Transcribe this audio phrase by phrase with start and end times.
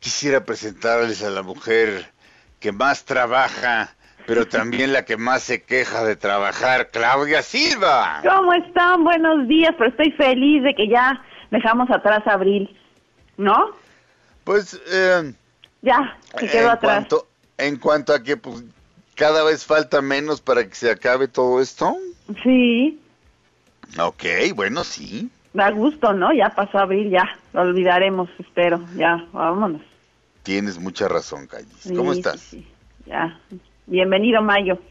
[0.00, 2.10] Quisiera presentarles a la mujer
[2.58, 3.94] que más trabaja,
[4.26, 8.22] pero también la que más se queja de trabajar, Claudia Silva.
[8.26, 9.04] ¿Cómo están?
[9.04, 12.74] Buenos días, pero estoy feliz de que ya dejamos atrás abril,
[13.36, 13.72] ¿no?
[14.44, 15.34] Pues, eh,
[15.82, 16.80] Ya, se quedó en atrás.
[16.80, 18.64] cuanto, en cuanto a que pues,
[19.16, 21.94] cada vez falta menos para que se acabe todo esto.
[22.42, 22.98] Sí,
[23.98, 24.22] Ok,
[24.54, 25.28] bueno, sí.
[25.52, 26.32] da gusto, ¿no?
[26.32, 29.82] Ya pasó abril, ya, lo olvidaremos, espero, ya, vámonos.
[30.42, 31.72] Tienes mucha razón, Callis.
[31.80, 32.40] Sí, ¿Cómo estás?
[32.40, 32.66] sí,
[33.06, 33.40] ya,
[33.86, 34.78] bienvenido Mayo.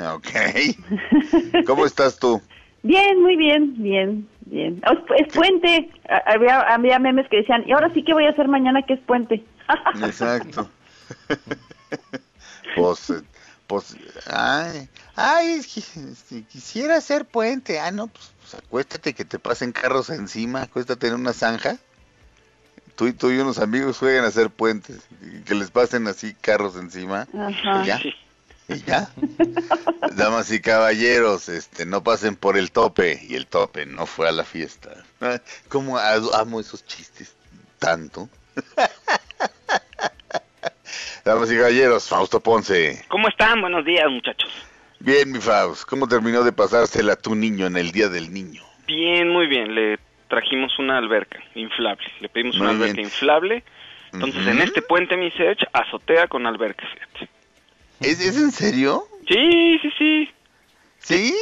[0.00, 0.26] Ok.
[1.66, 2.42] ¿Cómo estás tú?
[2.82, 4.82] Bien, muy bien, bien, bien.
[4.88, 8.26] Oh, Es, es puente, A- había, había memes que decían, y ahora sí que voy
[8.26, 9.44] a hacer mañana que es puente.
[10.04, 10.68] Exacto.
[12.76, 13.22] pues, eh,
[13.68, 17.78] pues, ay, ay, es que, este, quisiera hacer puente.
[17.78, 21.76] Ah, no, pues, pues, acuéstate que te pasen carros encima, acuéstate en una zanja.
[22.96, 26.34] Tú y tú y unos amigos jueguen a hacer puentes, y que les pasen así
[26.34, 27.26] carros encima.
[27.36, 27.82] Ajá.
[27.82, 28.00] Y ya.
[28.66, 29.10] Y ya.
[30.16, 33.20] Damas y caballeros, este, no pasen por el tope.
[33.28, 34.88] Y el tope no fue a la fiesta.
[35.68, 37.36] Como amo esos chistes
[37.78, 38.30] tanto.
[41.26, 43.04] Damas y caballeros, Fausto Ponce.
[43.08, 43.60] ¿Cómo están?
[43.60, 44.50] Buenos días, muchachos.
[45.00, 48.62] Bien, mi Faust, ¿cómo terminó de pasársela tu niño en el Día del Niño?
[48.86, 49.74] Bien, muy bien.
[49.74, 49.98] Le
[50.34, 52.04] trajimos una alberca inflable.
[52.20, 53.62] Le pedimos una alberca inflable.
[54.12, 57.30] Entonces, en este puente, mi Sech, azotea con alberca, fíjate.
[58.00, 59.06] ¿Es, es en serio?
[59.28, 60.28] Sí, sí, sí.
[60.98, 61.34] Sí,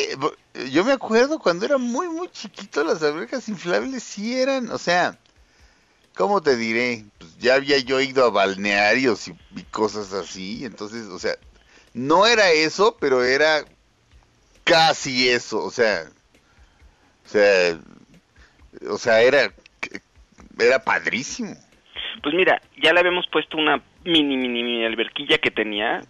[0.71, 5.17] yo me acuerdo cuando era muy, muy chiquito, las albercas inflables sí eran, o sea,
[6.15, 7.05] ¿cómo te diré?
[7.19, 11.37] Pues ya había yo ido a balnearios y, y cosas así, entonces, o sea,
[11.95, 13.65] no era eso, pero era
[14.65, 16.11] casi eso, o sea,
[17.25, 17.79] o sea,
[18.88, 19.50] o sea, era,
[20.59, 21.55] era padrísimo.
[22.22, 26.03] Pues mira, ya le habíamos puesto una mini, mini, mini alberquilla que tenía.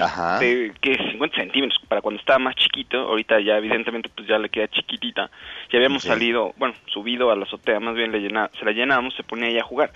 [0.00, 0.38] Ajá.
[0.38, 3.00] de que 50 centímetros para cuando estaba más chiquito.
[3.00, 5.30] Ahorita ya, evidentemente, pues ya le queda chiquitita.
[5.70, 6.08] Ya habíamos Sí.
[6.08, 9.48] salido, bueno, subido a la azotea, más bien le llena, se la llenábamos, se ponía
[9.48, 9.92] ahí a jugar.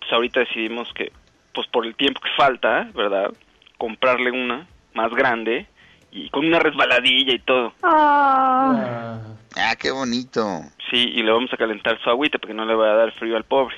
[0.00, 1.12] Pues ahorita decidimos que,
[1.54, 3.32] pues por el tiempo que falta, ¿verdad?
[3.78, 5.66] Comprarle una más grande
[6.12, 7.72] y con una resbaladilla y todo.
[7.82, 9.18] Ah,
[9.56, 10.62] Ah, qué bonito.
[10.90, 13.36] Sí, y le vamos a calentar su agüita porque no le va a dar frío
[13.36, 13.76] al pobre.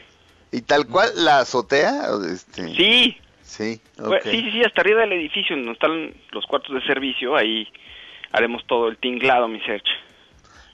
[0.51, 2.03] ¿Y tal cual la azotea?
[2.31, 3.81] Este, Sí, Sí.
[4.23, 7.69] Sí, sí, sí, hasta arriba del edificio donde están los cuartos de servicio, ahí
[8.33, 9.87] haremos todo el tinglado, mi search.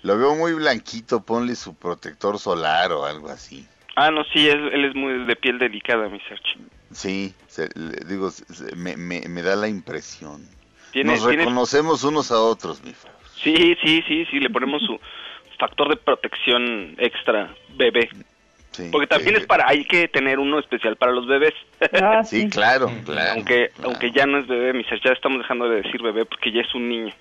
[0.02, 3.66] Lo veo muy blanquito, ponle su protector solar o algo así.
[3.96, 6.56] Ah, no, sí, es- él es muy de piel delicada, mi search.
[6.92, 10.46] Sí, se- le- digo, se- se- me, me, me da la impresión.
[10.92, 12.92] Tiene, Nos tiene- reconocemos unos a otros, mi.
[13.42, 14.98] Sí, sí, sí, sí, le ponemos su
[15.58, 18.08] factor de protección extra bebé.
[18.72, 21.54] Sí, Porque también sí, es para, hay que tener uno especial para los bebés.
[22.02, 22.48] ah, Sí, sí.
[22.50, 23.32] claro, claro.
[23.32, 23.90] aunque claro.
[23.90, 26.60] aunque ya no es bebé, mi search, ya estamos dejando de decir bebé porque ya
[26.62, 27.12] es un niño.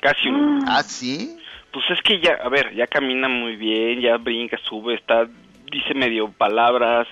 [0.00, 0.64] Casi un niño.
[0.68, 1.36] Ah, sí.
[1.72, 5.26] Pues es que ya, a ver, ya camina muy bien, ya brinca, sube, está,
[5.70, 7.06] dice medio palabras,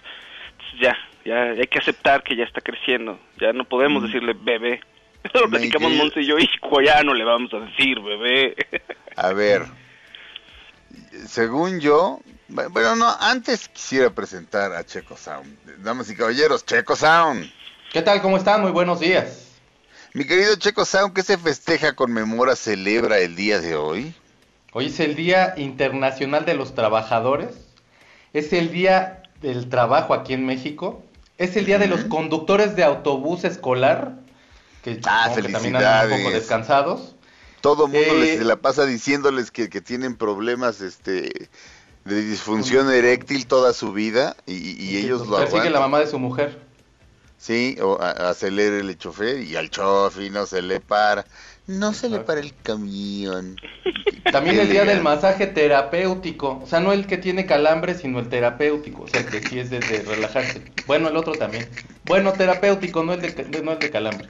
[0.53, 4.81] Entonces ya, ya hay que aceptar que ya está creciendo, ya no podemos decirle bebé.
[5.33, 6.49] Lo Me platicamos Monse y yo, y
[6.85, 8.55] ya no le vamos a decir bebé.
[9.17, 9.65] A ver,
[11.27, 15.83] según yo, bu- bueno, no, antes quisiera presentar a Checo Sound.
[15.83, 17.51] Damas y caballeros, Checo Sound.
[17.93, 18.21] ¿Qué tal?
[18.23, 18.61] ¿Cómo están?
[18.63, 19.53] Muy buenos días.
[20.13, 24.15] Mi querido Checo Sound, ¿qué se festeja, conmemora, celebra el día de hoy?
[24.73, 27.51] Hoy es el Día Internacional de los Trabajadores.
[28.33, 31.03] Es el Día del Trabajo aquí en México.
[31.39, 34.17] Es el Día de los conductores de autobús escolar.
[34.85, 37.17] Que, Ah, que también andan un poco descansados.
[37.63, 41.49] Todo mundo Eh, les se la pasa diciéndoles que, que tienen problemas este
[42.05, 45.73] de disfunción eréctil toda su vida y, y ellos lo persigue aguantan.
[45.73, 46.59] la mamá de su mujer.
[47.39, 51.25] Sí, o acelere el chofer y al chofer no se le para.
[51.67, 53.57] No se le para el camión.
[54.31, 58.29] También el día del masaje terapéutico, o sea, no el que tiene calambre, sino el
[58.29, 60.63] terapéutico, o sea, que sí es de, de relajarse.
[60.87, 61.69] Bueno, el otro también.
[62.05, 64.29] Bueno, terapéutico, no el de, no el de calambre.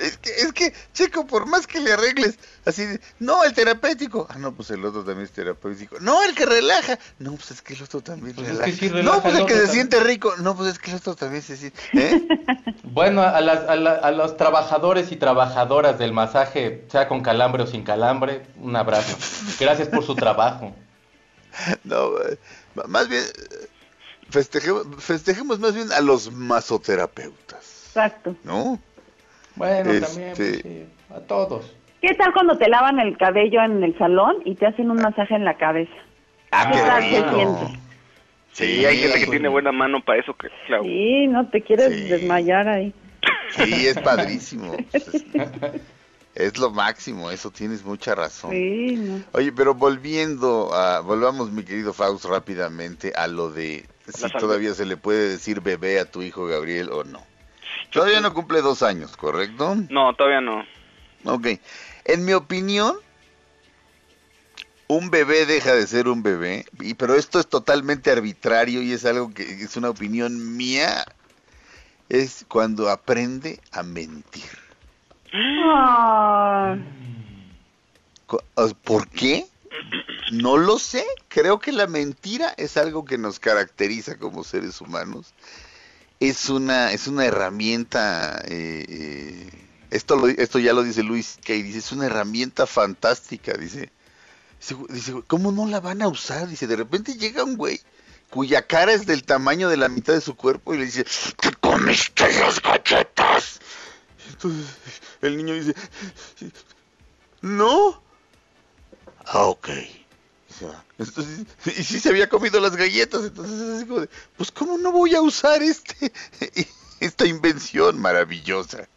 [0.00, 4.26] Es que, es que, chico, por más que le arregles, así, de, no, el terapéutico.
[4.30, 5.98] Ah, no, pues el otro también es terapéutico.
[6.00, 6.98] No, el que relaja.
[7.18, 8.70] No, pues es que el otro también Pues es relaja.
[8.72, 9.74] que sí relaja no, pues el el que se también.
[9.90, 10.34] siente rico.
[10.38, 11.80] No, pues es que el otro también se siente.
[11.92, 12.26] ¿Eh?
[12.92, 17.62] Bueno, a, las- a la- a los trabajadores y trabajadoras del masaje, sea con calambre
[17.62, 19.16] o sin calambre, un abrazo.
[19.60, 20.74] Gracias por su trabajo.
[21.84, 22.10] No,
[22.88, 23.22] más bien,
[24.28, 28.34] festejemos, festejemos más bien a los masoterapeutas, Exacto.
[28.44, 28.80] ¿no?
[29.60, 30.84] Bueno, Este- también, pues, sí,
[31.14, 31.70] a todos.
[32.00, 35.34] ¿Qué tal cuando te lavan el cabello en el salón y te hacen un masaje
[35.34, 35.92] en la cabeza?
[36.50, 37.78] Ah, ¿Qué qué tal se siente?
[38.52, 39.30] Sí, hay gente que Sí.
[39.30, 40.32] tiene buena mano para eso,
[40.66, 40.82] claro.
[40.82, 42.08] Sí, no te quieres Sí.
[42.08, 42.94] desmayar ahí.
[43.50, 44.74] Sí, es padrísimo.
[44.94, 45.04] Es,
[46.34, 48.52] es lo máximo, eso tienes mucha razón.
[48.52, 49.22] Sí, no.
[49.32, 54.86] Oye, pero volviendo a, volvamos mi querido Faust rápidamente a lo de si todavía se
[54.86, 57.20] le puede decir bebé a tu hijo Gabriel o no.
[57.90, 59.76] Todavía no cumple dos años, ¿correcto?
[59.88, 60.64] No, todavía no.
[61.24, 61.48] Ok.
[62.04, 62.96] En mi opinión,
[64.86, 69.04] un bebé deja de ser un bebé, y, pero esto es totalmente arbitrario y es
[69.04, 71.04] algo que es una opinión mía,
[72.08, 74.50] es cuando aprende a mentir.
[75.32, 76.76] Ah,
[78.84, 79.46] ¿Por qué?
[80.32, 81.04] No lo sé.
[81.28, 85.34] Creo que la mentira es algo que nos caracteriza como seres humanos.
[86.20, 88.40] Es una, es una herramienta.
[88.46, 89.50] eh, eh,
[89.90, 91.62] esto, esto ya lo dice Luis Kay.
[91.62, 93.54] Dice, es una herramienta fantástica.
[93.54, 93.90] Dice,
[94.60, 96.48] dice, dice, ¿cómo no la van a usar?
[96.48, 97.80] Dice, de repente llega un güey
[98.30, 101.04] cuya cara es del tamaño de la mitad de su cuerpo y le dice,
[101.40, 103.60] ¿te comiste las galletas?
[104.30, 104.66] Entonces
[105.22, 105.74] el niño dice,
[107.42, 108.02] no.
[109.24, 109.68] Ah, ok.
[110.60, 110.84] Y se va.
[110.98, 111.46] Entonces,
[111.78, 114.92] y sí se había comido las galletas, entonces es así como de, pues cómo no
[114.92, 116.12] voy a usar este
[117.00, 118.88] esta invención maravillosa.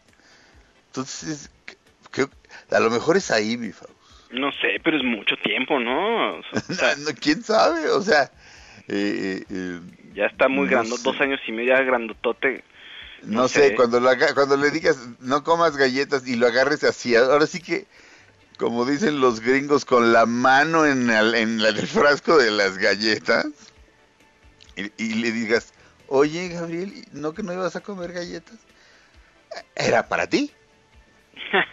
[0.88, 1.50] Entonces,
[2.12, 2.30] creo-
[2.72, 3.94] a lo mejor es ahí, mi Faust.
[4.32, 6.40] No sé, pero es mucho tiempo, ¿no?
[6.40, 6.44] O
[6.74, 7.90] sea, No, ¿Quién sabe?
[7.90, 8.32] O sea,
[8.88, 9.80] eh, eh, eh,
[10.16, 12.64] ya está muy No grande, dos años y medio, grandotote.
[13.24, 13.76] no, No sé, sé.
[13.76, 17.86] cuando, lo cuando le digas no comas galletas y lo agarres así, ahora sí que,
[18.58, 22.78] como dicen los gringos, con la mano en el, en la- el frasco de las
[22.78, 23.46] galletas
[24.76, 25.74] y, y le digas,
[26.08, 28.58] oye Gabriel, ¿no que no ibas a comer galletas?
[29.76, 30.52] Era para ti.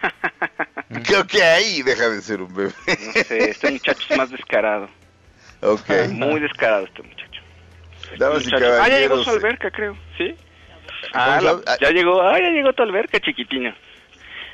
[1.05, 2.73] Creo que ahí deja de ser un bebé.
[2.87, 4.89] No sé, este muchacho es más descarado.
[5.63, 5.89] ok.
[6.11, 7.41] Muy descarado este muchacho.
[8.19, 8.83] Damas y Muchacho.
[8.83, 9.97] Ah, ya llegó su alberca, creo.
[10.19, 10.35] ¿Sí?
[11.13, 13.77] Ah, ¿Cómo la- se- ya llegó, ah, ya llegó tu alberca, chiquitina.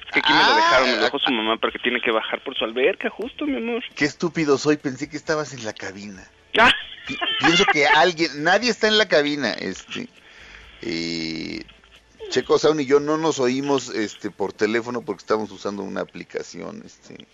[0.07, 2.11] Es que aquí me lo Ah, dejaron, me lo dejó su mamá porque tiene que
[2.11, 3.83] bajar por su alberca, justo, mi amor.
[3.95, 6.27] Qué estúpido soy, pensé que estabas en la cabina.
[6.59, 6.73] Ah,
[7.07, 10.09] Pi- pienso que alguien, nadie está en la cabina, este,
[10.83, 11.63] eh,
[12.31, 16.83] Checo Sound y yo no nos oímos, este, por teléfono porque estamos usando una aplicación,
[16.85, 17.27] este,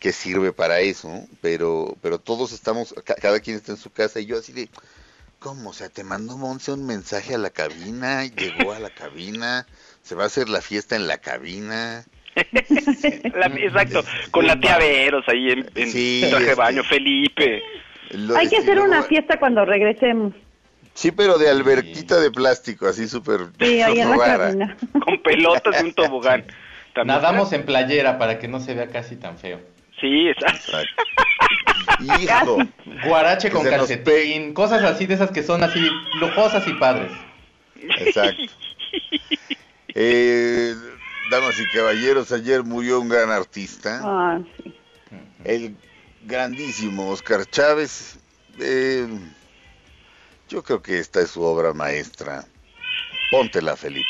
[0.00, 1.28] que sirve para eso, ¿no?
[1.40, 4.68] pero, pero todos estamos, ca- cada quien está en su casa y yo así de,
[5.38, 5.70] ¿cómo?
[5.70, 9.66] O sea, te mandó Monse un mensaje a la cabina, llegó a la cabina,
[10.06, 12.04] se va a hacer la fiesta en la cabina.
[13.34, 17.62] la- exacto, con la tía Veros ahí en, en Sí, traje de este- baño, Felipe.
[18.10, 20.32] Lo- hay que este, hacer una fiesta cuando regresemos.
[20.94, 24.76] Sí, pero de alberquita de plástico, así súper Sí, ahí en la cabina.
[25.04, 26.44] con pelotas y un tobogán.
[26.94, 29.60] También- Nadamos en playera para que no se vea casi tan feo.
[30.00, 30.72] Sí, exacto.
[32.20, 32.58] Hijo.
[33.08, 35.80] Guarache con calcetín, cosas así de esas que son así
[36.20, 37.10] lujosas y padres.
[37.98, 38.42] Exacto.
[39.98, 40.74] Eh,
[41.30, 44.74] damas y caballeros, ayer murió un gran artista, Ah, sí.
[45.44, 45.74] el
[46.26, 48.18] grandísimo Oscar Chávez.
[48.58, 49.08] Eh,
[50.50, 52.44] yo creo que esta es su obra maestra.
[53.30, 54.06] Póntela, Felipe.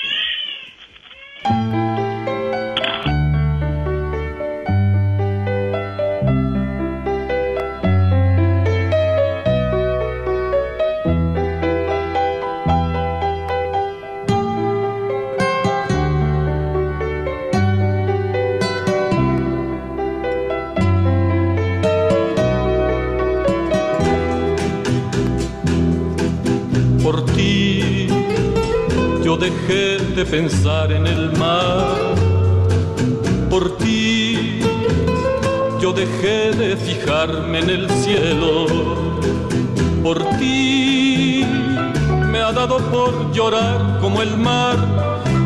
[43.37, 44.79] Llorar como el mar,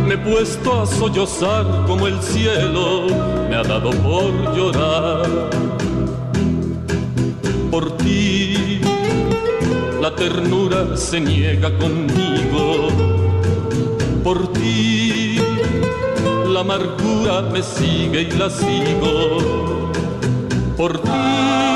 [0.06, 3.08] me he puesto a sollozar como el cielo,
[3.48, 5.26] me ha dado por llorar.
[7.68, 8.80] Por ti,
[10.00, 12.88] la ternura se niega conmigo.
[14.22, 15.40] Por ti,
[16.46, 19.90] la amargura me sigue y la sigo.
[20.76, 21.69] Por ti,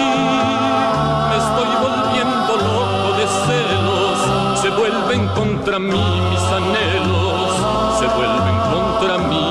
[5.93, 7.51] mí mis anhelos,
[7.99, 9.49] se vuelven contra mí.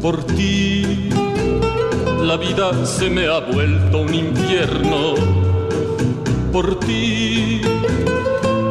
[0.00, 1.10] Por ti,
[2.22, 5.14] la vida se me ha vuelto un infierno.
[6.52, 7.60] Por ti,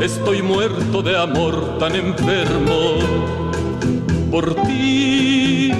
[0.02, 3.00] estoy muerto de amor tan enfermo.
[4.32, 5.72] Por ti,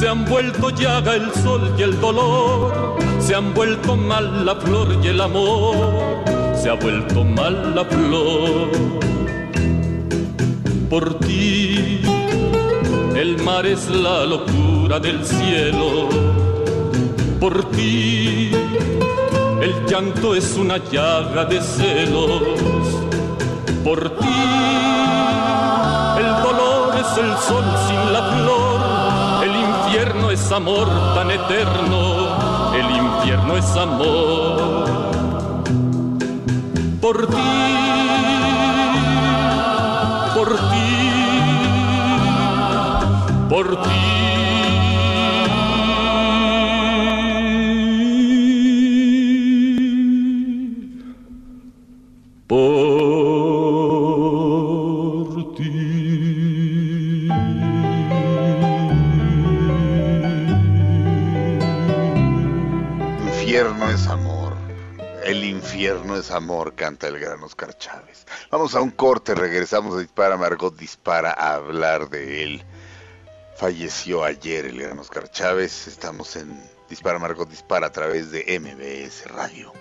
[0.00, 4.96] se han vuelto llaga el sol y el dolor, se han vuelto mal la flor
[5.02, 6.24] y el amor,
[6.60, 8.68] se ha vuelto mal la flor.
[10.90, 12.02] Por ti,
[13.16, 16.08] el mar es la locura del cielo.
[17.40, 18.50] Por ti,
[19.62, 22.42] el llanto es una llaga de celos.
[23.82, 24.42] Por ti,
[26.18, 29.44] el dolor es el sol sin la flor.
[29.44, 32.74] El infierno es amor tan eterno.
[32.74, 34.99] El infierno es amor.
[37.00, 37.36] Por ti,
[40.34, 40.88] por ti,
[43.48, 44.09] por ti.
[66.30, 68.24] Es amor, canta el gran Oscar Chávez.
[68.52, 72.64] Vamos a un corte, regresamos a Dispara, Margot Dispara a hablar de él.
[73.56, 75.88] Falleció ayer el gran Oscar Chávez.
[75.88, 76.56] Estamos en
[76.88, 79.72] Dispara, Margot Dispara a través de MBS Radio.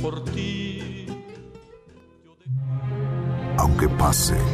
[0.00, 1.06] Por ti.
[3.58, 4.53] Aunque pase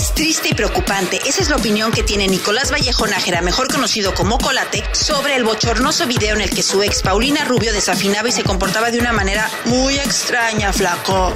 [0.00, 1.20] Es triste y preocupante.
[1.26, 5.44] Esa es la opinión que tiene Nicolás Vallejo Nájera, mejor conocido como Colate, sobre el
[5.44, 9.12] bochornoso video en el que su ex Paulina Rubio desafinaba y se comportaba de una
[9.12, 11.34] manera muy extraña, flaco.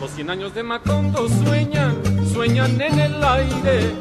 [0.00, 3.94] Los 100 años de Macondo sueñan, sueñan en el aire.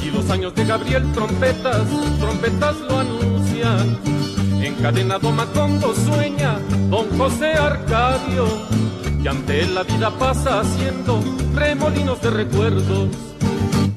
[0.00, 1.88] Y los años de Gabriel trompetas,
[2.20, 3.98] trompetas lo anuncian.
[4.62, 8.85] Encadenado Macondo sueña, don José Arcadio.
[9.26, 11.20] Y ante la vida pasa haciendo
[11.52, 13.08] remolinos de recuerdos.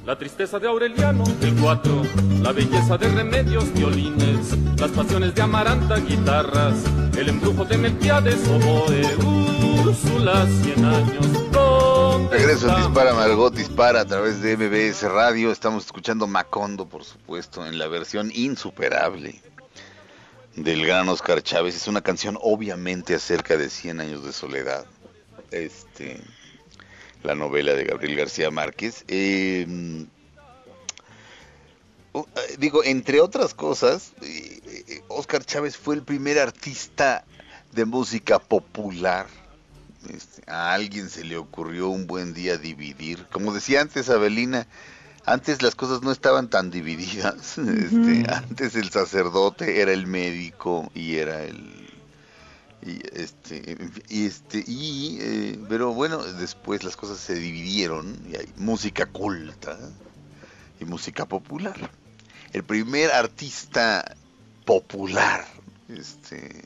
[0.03, 2.01] La tristeza de Aureliano, el 4,
[2.41, 6.83] la belleza de Remedios, violines, las pasiones de Amaranta, guitarras,
[7.15, 9.03] el embrujo de Melquiades, oboe,
[9.85, 11.51] Úrsula, 100 años.
[11.51, 12.79] ¿dónde Regreso está?
[12.79, 15.51] Dispara, Margot Dispara a través de MBS Radio.
[15.51, 19.39] Estamos escuchando Macondo, por supuesto, en la versión insuperable
[20.55, 21.75] del gran Oscar Chávez.
[21.75, 24.87] Es una canción obviamente acerca de 100 años de soledad.
[25.51, 26.19] Este,
[27.23, 29.03] la novela de Gabriel García Márquez.
[29.07, 29.65] Eh,
[32.13, 37.25] uh, eh, digo, entre otras cosas, eh, eh, Oscar Chávez fue el primer artista
[37.71, 39.27] de música popular.
[40.13, 43.25] Este, a alguien se le ocurrió un buen día dividir.
[43.31, 44.65] Como decía antes Abelina,
[45.25, 47.57] antes las cosas no estaban tan divididas.
[47.57, 51.78] Este, antes el sacerdote era el médico y era el
[52.81, 58.47] y este y este y eh, pero bueno después las cosas se dividieron y hay
[58.57, 59.77] música culta
[60.79, 61.91] y música popular.
[62.53, 64.15] El primer artista
[64.65, 65.45] popular
[65.89, 66.65] este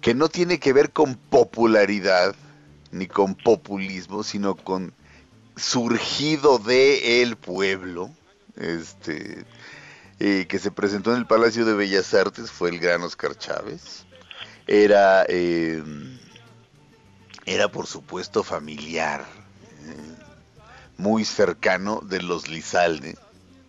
[0.00, 2.34] que no tiene que ver con popularidad
[2.90, 4.92] ni con populismo sino con
[5.56, 8.10] surgido de el pueblo
[8.56, 9.46] este
[10.20, 14.03] eh, que se presentó en el Palacio de Bellas Artes fue el gran Oscar Chávez
[14.66, 15.82] era eh,
[17.46, 19.24] era por supuesto familiar
[19.84, 20.22] eh,
[20.96, 23.16] muy cercano de los Lizalde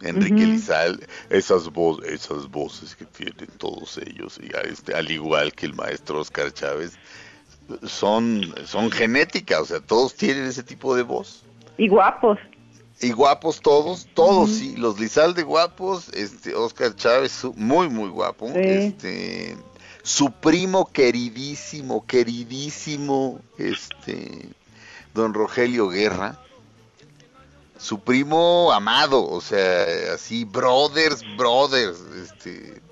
[0.02, 5.66] Enrique Lizal, esas, voces esas voces que tienen todos ellos, y este, al igual que
[5.66, 6.98] el maestro Oscar Chávez,
[7.84, 11.44] son, son genéticas, o sea, todos tienen ese tipo de voz.
[11.78, 12.38] Y guapos.
[13.02, 19.58] Y guapos todos, todos, sí, los Lizalde guapos, este, Oscar Chávez, muy, muy guapo, este,
[20.06, 24.50] su primo queridísimo, queridísimo, este,
[25.16, 26.40] don Rogelio Guerra,
[27.80, 32.84] su primo amado, o sea, así, brothers, brothers, este,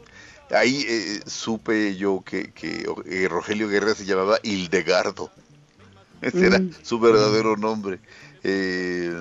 [0.49, 5.29] ahí eh, supe yo que, que eh, Rogelio Guerra se llamaba Hildegardo,
[6.21, 6.71] ese era mm.
[6.81, 7.99] su verdadero nombre.
[8.43, 9.15] Eh,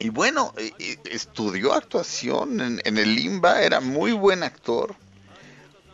[0.00, 0.52] y bueno,
[1.04, 4.96] estudió actuación en, el Limba, era muy buen actor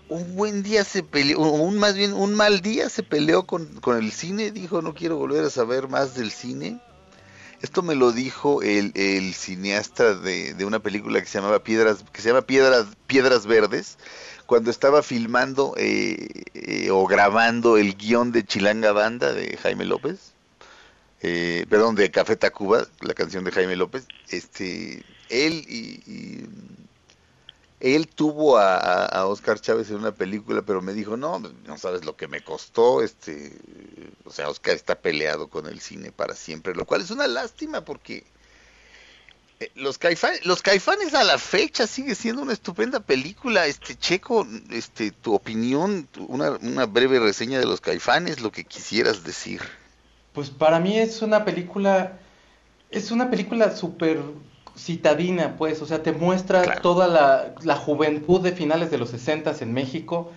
[0.09, 4.13] un buen día se peleó, un más bien un mal día se peleó con, el
[4.13, 6.81] cine, dijo no quiero volver a saber más del cine.
[7.63, 12.05] Esto me lo dijo el, el cineasta de, de, una película que se llamaba Piedras,
[12.13, 13.99] que se llama Piedras, Piedras Verdes,
[14.45, 20.36] cuando estaba filmando eh, eh, o grabando el guion de Chilanga Banda de Jaime López,
[21.23, 26.47] eh, perdón, de Café Tacuba, la canción de Jaime López, este, él y
[27.81, 32.17] él tuvo a, Oscar Chávez en una película, pero me dijo, no, no sabes lo
[32.17, 33.53] que me costó, este,
[34.25, 37.85] o sea, Oscar está peleado con el cine para siempre, lo cual es una lástima
[37.85, 38.25] porque
[39.61, 44.47] eh, los caifanes, los caifanes a la fecha sigue siendo una estupenda película, este Checo,
[44.71, 49.61] este, tu opinión, una, una breve reseña de los caifanes, lo que quisieras decir.
[50.37, 52.19] Pues para mí es una película,
[52.91, 54.19] es una película súper
[54.77, 57.09] citadina, pues, o sea, te muestra toda
[57.65, 60.31] la, juventud de finales de los 60 en México,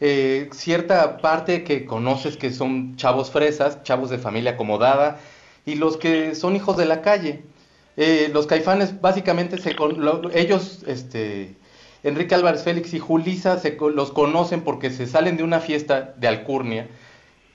[0.00, 5.20] eh, cierta parte que conoces que son chavos fresas, chavos de familia acomodada,
[5.66, 7.42] y los que son hijos de la calle.
[7.98, 9.76] Eh, los caifanes, básicamente, se
[10.32, 11.56] ellos, este,
[12.02, 16.26] Enrique Álvarez Félix y Julisa, se, los conocen porque se salen de una fiesta de
[16.26, 16.88] Alcurnia,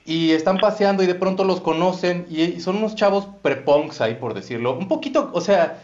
[0.08, 4.14] y están paseando y de pronto los conocen, y, y son unos chavos prepunks ahí,
[4.14, 5.82] por decirlo, un poquito, o sea,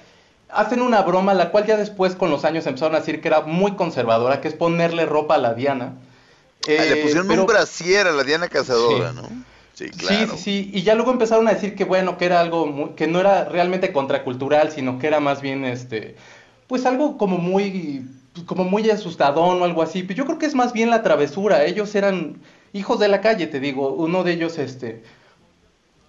[0.48, 3.42] hacen una broma, la cual ya después con los años empezaron a decir que era
[3.42, 5.98] muy conservadora, que es ponerle ropa a la Diana.
[6.66, 9.28] Ah, le pusieron un brasier a la Diana Cazadora, ¿no?
[9.74, 10.38] Sí, claro.
[10.38, 13.20] Sí, sí, y ya luego empezaron a decir que bueno, que era algo que no
[13.20, 16.16] era realmente contracultural, sino que era más bien este,
[16.66, 18.08] pues algo como muy,
[18.46, 20.06] como muy asustadón o algo así.
[20.14, 21.64] Yo creo que es más bien la travesura.
[21.66, 22.36] Ellos eran
[22.74, 23.94] hijos de la calle, te digo.
[23.94, 25.02] Uno de ellos, este,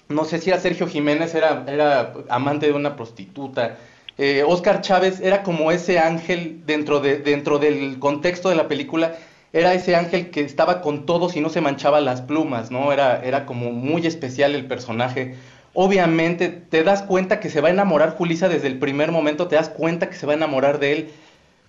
[0.09, 3.77] no sé si era Sergio Jiménez, era, era amante de una prostituta.
[4.17, 9.15] Eh, Oscar Chávez era como ese ángel dentro, de, dentro del contexto de la película,
[9.53, 12.91] era ese ángel que estaba con todos y no se manchaba las plumas, ¿no?
[12.91, 15.35] Era, era como muy especial el personaje.
[15.73, 19.55] Obviamente te das cuenta que se va a enamorar Julisa desde el primer momento, te
[19.55, 21.09] das cuenta que se va a enamorar de él,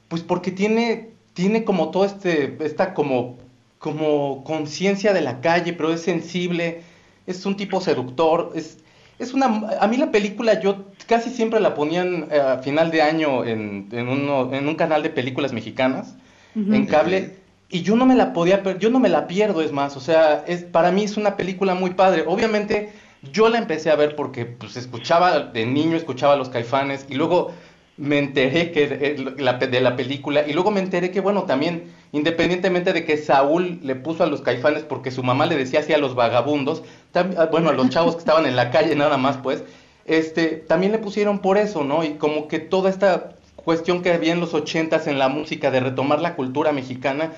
[0.08, 3.36] pues porque tiene, tiene como todo este, esta como,
[3.78, 6.82] como conciencia de la calle, pero es sensible,
[7.26, 8.78] es un tipo seductor, es,
[9.18, 9.46] es una,
[9.80, 13.88] a mí la película yo casi siempre la ponían eh, a final de año en,
[13.92, 16.16] en, uno, en un canal de películas mexicanas,
[16.54, 17.36] en cable,
[17.68, 20.42] y yo no me la podía, yo no me la pierdo, es más, o sea,
[20.46, 22.24] es, para mí es una película muy padre.
[22.26, 22.92] Obviamente
[23.30, 27.14] yo la empecé a ver porque pues escuchaba, de niño escuchaba a los caifanes, y
[27.14, 27.52] luego
[27.98, 33.04] me enteré que de la película, y luego me enteré que, bueno, también independientemente de
[33.04, 36.14] que Saúl le puso a los caifanes porque su mamá le decía así a los
[36.14, 36.82] vagabundos,
[37.14, 39.64] ah, bueno, a los chavos que estaban en la calle nada más, pues,
[40.06, 42.04] este, también le pusieron por eso, ¿no?
[42.04, 45.80] Y como que toda esta cuestión que había en los ochentas en la música de
[45.80, 47.32] retomar la cultura mexicana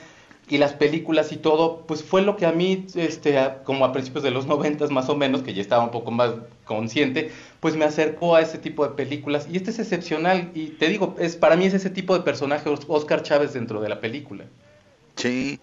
[0.49, 4.23] y las películas y todo, pues fue lo que a mí, este, como a principios
[4.23, 6.31] de los noventas más o menos, que ya estaba un poco más
[6.65, 9.49] consciente, pues me acercó a ese tipo de películas.
[9.51, 12.71] Y este es excepcional, y te digo, es para mí es ese tipo de personaje
[12.87, 14.45] Oscar Chávez dentro de la película.
[15.19, 15.61] Sí,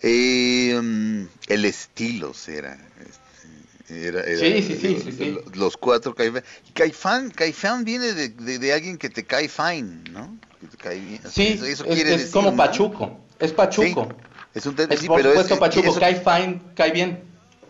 [0.00, 2.78] eh, el estilo será.
[3.00, 6.42] Este, era, sí, sí, sí, sí, Los cuatro Caifán.
[6.72, 10.38] Caifán, Caifán viene de, de, alguien que te cae fine, ¿no?
[10.60, 11.20] Que te cae bien.
[11.30, 13.18] Sí, eso, es, es como Pachuco.
[13.38, 14.08] Es Pachuco.
[14.54, 17.22] es un sí, por supuesto, Pachuco, cae fine, cae bien.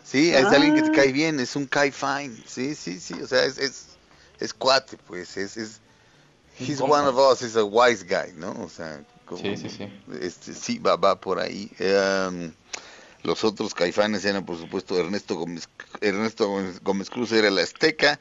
[0.04, 0.92] Sí, es alguien que te ah.
[0.94, 2.36] cae bien, es un cae fine.
[2.46, 3.14] Sí, sí, sí.
[3.14, 3.86] O sea, es, es,
[4.38, 5.36] es cuate, pues.
[5.36, 5.80] Es, es,
[6.58, 8.52] he's one of us, he's a wise guy, ¿no?
[8.62, 9.02] O sea,
[9.36, 9.88] sí, sí, sí.
[10.20, 11.70] Este, sí, va, va por ahí.
[11.78, 12.52] Em,
[13.22, 15.68] los otros caifanes eran, por supuesto, Ernesto Gómez,
[16.00, 16.48] Ernesto
[16.82, 18.18] Gómez Cruz era el Azteca,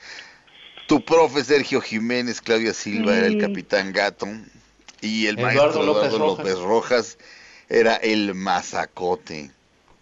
[0.88, 4.28] tu profe Sergio Jiménez, Claudia Silva era el Capitán Gato,
[5.02, 7.18] y el maestro Eduardo López, Rojas.
[7.70, 9.52] era el Mazacote.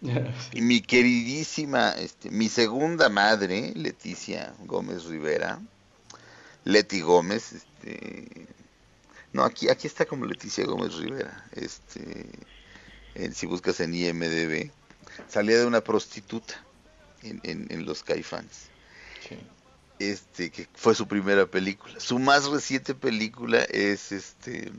[0.52, 5.60] Y mi queridísima, este, mi segunda madre, Leticia Gómez Rivera,
[6.64, 8.46] Leti Gómez, este,
[9.32, 12.26] no, aquí, aquí está como Leticia Gómez Rivera, este,
[13.32, 14.70] si buscas en IMDB,
[15.28, 16.64] salía de una prostituta
[17.22, 18.68] en, en, Los Caifanes.
[19.98, 22.00] Este, que fue su primera película.
[22.00, 24.72] Su más reciente película es este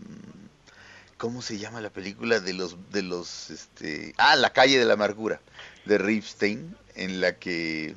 [1.18, 4.94] ¿cómo se llama la película de los de los este ah la calle de la
[4.94, 5.40] amargura
[5.86, 7.94] de Ripstein en la que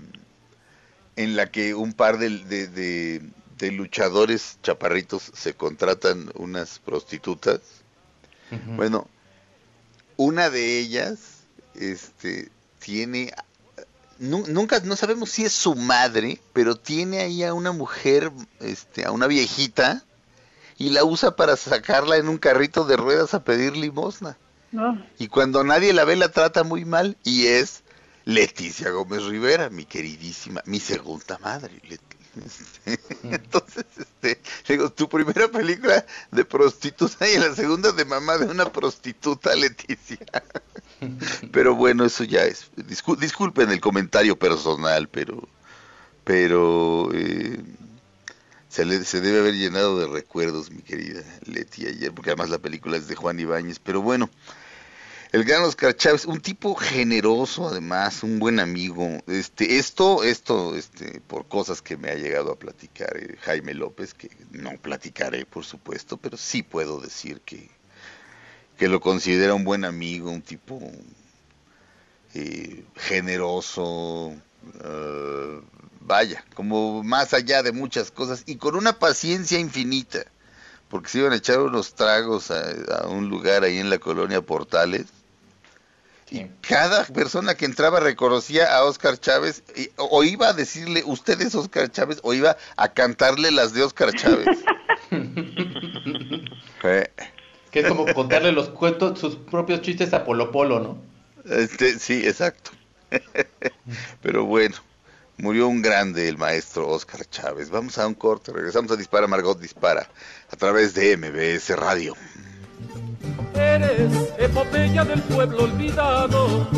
[1.16, 3.22] en la que un par de, de,
[3.60, 7.60] luchadores chaparritos se contratan unas prostitutas
[8.76, 9.08] bueno
[10.16, 11.18] una de ellas
[11.74, 13.32] este tiene
[14.18, 19.10] nunca no sabemos si es su madre pero tiene ahí a una mujer este a
[19.10, 20.04] una viejita
[20.76, 24.36] y la usa para sacarla en un carrito de ruedas a pedir limosna.
[25.18, 27.84] Y cuando nadie la ve la trata muy mal y es
[28.24, 31.80] Leticia Gómez Rivera, mi queridísima, mi segunda madre.
[33.24, 38.70] Entonces, este, digo, tu primera película de prostituta y la segunda de mamá de una
[38.72, 40.18] prostituta, Leticia.
[41.52, 42.70] Pero bueno, eso ya es.
[43.18, 45.46] disculpen el comentario personal, pero,
[46.24, 47.60] pero eh,
[48.68, 52.58] se, le, se debe haber llenado de recuerdos, mi querida Leti, ayer, porque además la
[52.58, 53.78] película es de Juan Ibáñez.
[53.78, 54.30] Pero bueno,
[55.34, 59.20] el gran Oscar Chávez, un tipo generoso, además, un buen amigo.
[59.26, 64.14] Este, esto, esto, este, por cosas que me ha llegado a platicar eh, Jaime López,
[64.14, 67.68] que no platicaré, por supuesto, pero sí puedo decir que,
[68.78, 70.80] que lo considera un buen amigo, un tipo
[72.34, 75.62] eh, generoso, uh,
[76.02, 80.26] vaya, como más allá de muchas cosas y con una paciencia infinita,
[80.88, 85.06] porque se iban a echar unos tragos a, un lugar ahí en la colonia Portales.
[86.30, 89.62] Y cada persona que entraba reconocía a Oscar Chávez,
[89.96, 94.12] o iba a decirle, usted es Oscar Chávez, o iba a cantarle las de Oscar
[94.12, 94.58] Chávez.
[97.70, 100.98] Que es como contarle los cuentos, sus propios chistes a Polo Polo, ¿no?
[101.50, 102.70] Este, sí, exacto.
[104.22, 104.76] Pero bueno,
[105.37, 107.68] Murió un grande el maestro Oscar Chávez.
[107.68, 110.08] Vamos a un corte, regresamos a Dispara Margot Dispara
[110.48, 112.14] a través de MBS Radio.
[113.54, 116.68] Eres epopeya del pueblo olvidado,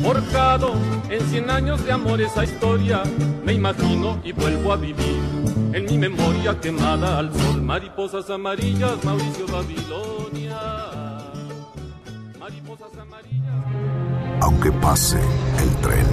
[0.00, 0.74] forjado
[1.08, 3.02] en cien años de amor esa historia.
[3.44, 5.20] Me imagino y vuelvo a vivir
[5.72, 7.62] en mi memoria quemada al sol.
[7.62, 10.58] Mariposas amarillas, Mauricio Babilonia.
[12.38, 14.42] Mariposas amarillas.
[14.42, 15.18] Aunque pase
[15.62, 16.06] el tren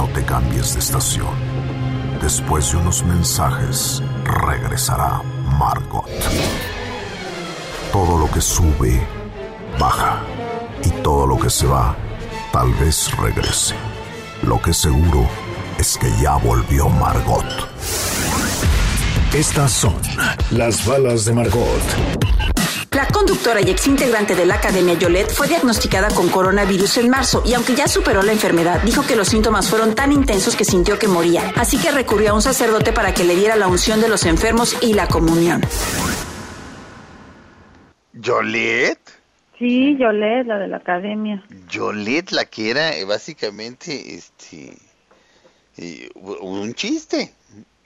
[0.00, 1.34] no te cambies de estación.
[2.22, 5.20] Después de unos mensajes, regresará
[5.58, 6.06] Margot.
[7.92, 9.00] Todo lo que sube,
[9.78, 10.22] baja.
[10.84, 11.96] Y todo lo que se va,
[12.52, 13.74] tal vez regrese.
[14.42, 15.26] Lo que seguro
[15.76, 17.44] es que ya volvió Margot.
[19.34, 19.94] Estas son
[20.52, 21.82] las balas de Margot.
[22.92, 27.54] La conductora y exintegrante de la Academia Yolet fue diagnosticada con coronavirus en marzo y
[27.54, 31.08] aunque ya superó la enfermedad, dijo que los síntomas fueron tan intensos que sintió que
[31.08, 31.52] moría.
[31.56, 34.76] Así que recurrió a un sacerdote para que le diera la unción de los enfermos
[34.80, 35.62] y la comunión.
[38.20, 38.98] ¿Yolet?
[39.58, 41.44] Sí, Yolet, la de la Academia.
[41.68, 44.76] Yolet, la que era eh, básicamente este
[46.40, 47.32] un chiste.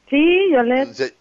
[0.09, 1.14] Sí, Yolet.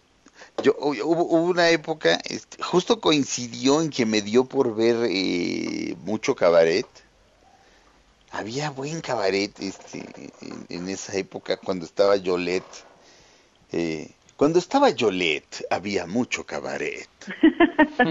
[0.62, 6.34] Yo, hubo, una época, este, justo coincidió en que me dio por ver eh, mucho
[6.34, 6.86] cabaret.
[8.30, 10.04] Había buen cabaret este,
[10.68, 12.64] en, esa época cuando estaba Yolet.
[13.72, 17.08] Eh, cuando estaba Yolet había mucho cabaret.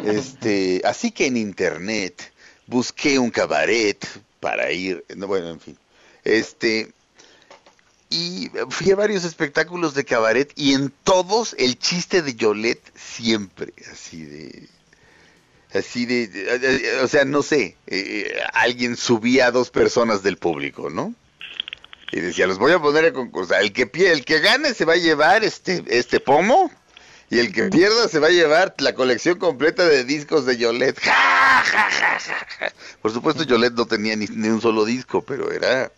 [0.06, 2.32] Este, así que en internet
[2.68, 4.06] busqué un cabaret
[4.40, 5.78] para ir, bueno, en fin.
[6.24, 6.92] Este,
[8.10, 13.74] y fui a varios espectáculos de cabaret y en todos el chiste de Yolet siempre,
[13.92, 14.70] así de...
[15.74, 21.16] Así de, o sea, no sé, eh, alguien subía a dos personas del público, ¿no?
[22.14, 23.62] Y decía, los voy a poner a concursar.
[23.62, 26.72] El que, el que gane se va a llevar este, este pomo
[27.30, 30.96] y el que pierda se va a llevar la colección completa de discos de Yolet.
[33.02, 35.92] Por supuesto, Yolet no tenía ni, ni un solo disco, pero era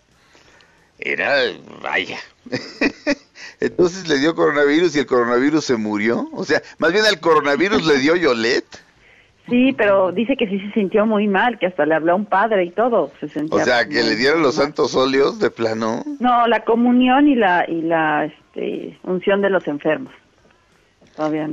[0.99, 1.51] era,
[1.81, 2.19] vaya.
[3.59, 6.29] Entonces le dio coronavirus y el coronavirus se murió.
[6.31, 8.65] O sea, más bien al coronavirus le dio Yolet.
[9.49, 12.25] Sí, pero dice que sí se sintió muy mal, que hasta le habló a un
[12.25, 13.11] padre y todo.
[13.19, 16.03] Se o sea, que le dieron los santos óleos de plano.
[16.19, 20.13] No, la comunión y la y la este, unción de los enfermos.
[21.15, 21.47] Todavía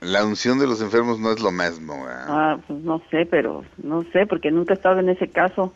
[0.00, 2.06] La unción de los enfermos no es lo mismo.
[2.08, 5.72] Ah, pues no sé, pero no sé, porque nunca he estado en ese caso.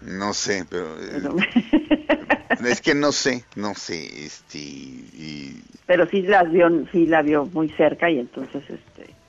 [0.00, 0.96] No sé, pero...
[2.66, 4.58] es que no sé, no sé, este...
[4.58, 5.62] Y...
[5.86, 9.21] Pero sí la vio, sí la vio muy cerca y entonces, este...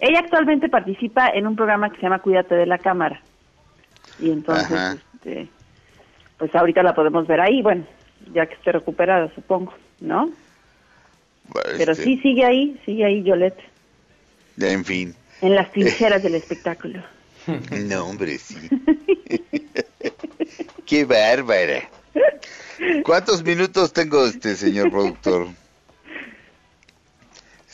[0.00, 3.20] Ella actualmente participa en un programa que se llama Cuídate de la Cámara.
[4.18, 5.48] Y entonces, este,
[6.38, 7.86] pues ahorita la podemos ver ahí, bueno,
[8.32, 10.30] ya que esté recuperada, supongo, ¿no?
[11.52, 13.60] Pero este sí, sigue ahí, sigue ahí Yolette.
[14.58, 15.14] En fin.
[15.40, 17.02] En las trincheras del espectáculo.
[17.70, 18.56] No, hombre, sí.
[20.84, 21.88] Qué bárbara.
[23.04, 25.46] ¿Cuántos minutos tengo este señor productor?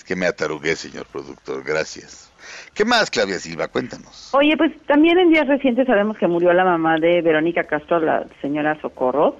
[0.03, 1.63] Es que me atarugué, señor productor.
[1.63, 2.33] Gracias.
[2.75, 3.69] ¿Qué más, Claudia Silva?
[3.69, 4.35] Cuéntanos.
[4.35, 8.27] Oye, pues también en días recientes sabemos que murió la mamá de Verónica Castro, la
[8.41, 9.37] señora Socorro.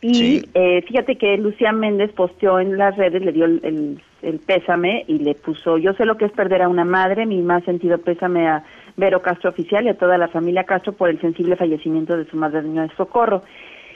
[0.00, 5.04] Y eh, fíjate que Lucía Méndez posteó en las redes, le dio el, el, pésame
[5.06, 7.98] y le puso, yo sé lo que es perder a una madre, mi más sentido
[7.98, 8.64] pésame a
[8.96, 12.36] Vero Castro Oficial y a toda la familia Castro por el sensible fallecimiento de su
[12.36, 13.44] madre, doña Socorro.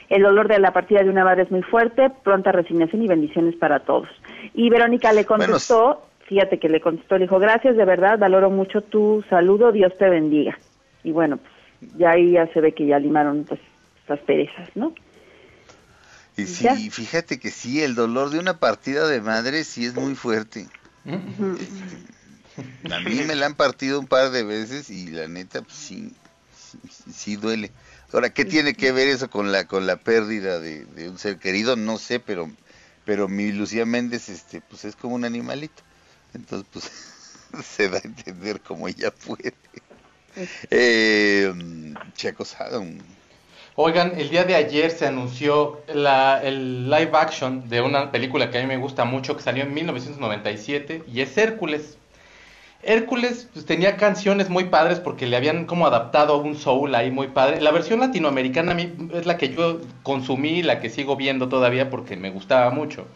[0.09, 3.55] El dolor de la partida de una madre es muy fuerte, pronta resignación y bendiciones
[3.55, 4.09] para todos.
[4.53, 8.81] Y Verónica le contestó, fíjate que le contestó, le dijo, gracias de verdad, valoro mucho
[8.81, 10.57] tu saludo, Dios te bendiga.
[11.03, 13.59] Y bueno, pues ya ahí ya se ve que ya limaron pues
[14.01, 14.93] estas perezas, ¿no?
[16.37, 20.15] Y sí, fíjate que sí, el dolor de una partida de madre sí es muy
[20.15, 20.67] fuerte.
[21.05, 26.13] a mí me la han partido un par de veces y la neta, pues sí,
[27.09, 27.71] sí, duele.
[28.13, 31.37] Ahora, ¿qué tiene que ver eso con la con la pérdida de, de, un ser
[31.37, 31.75] querido?
[31.75, 32.49] No sé, pero
[33.03, 35.83] pero mi Lucía Méndez, este, pues es como un animalito.
[36.33, 36.91] Entonces, pues
[37.65, 39.53] se da a entender como ella puede.
[40.69, 41.53] Eh,
[42.15, 43.01] Chaco un
[43.77, 48.57] Oigan, el día de ayer se anunció la, el live action de una película que
[48.57, 51.97] a mí me gusta mucho, que salió en 1997, y es Hércules.
[52.85, 57.27] Hércules pues, tenía canciones muy padres porque le habían como adaptado un soul ahí muy
[57.27, 57.59] padre.
[57.59, 61.89] La versión latinoamericana a mí es la que yo consumí, la que sigo viendo todavía
[61.89, 63.07] porque me gustaba mucho.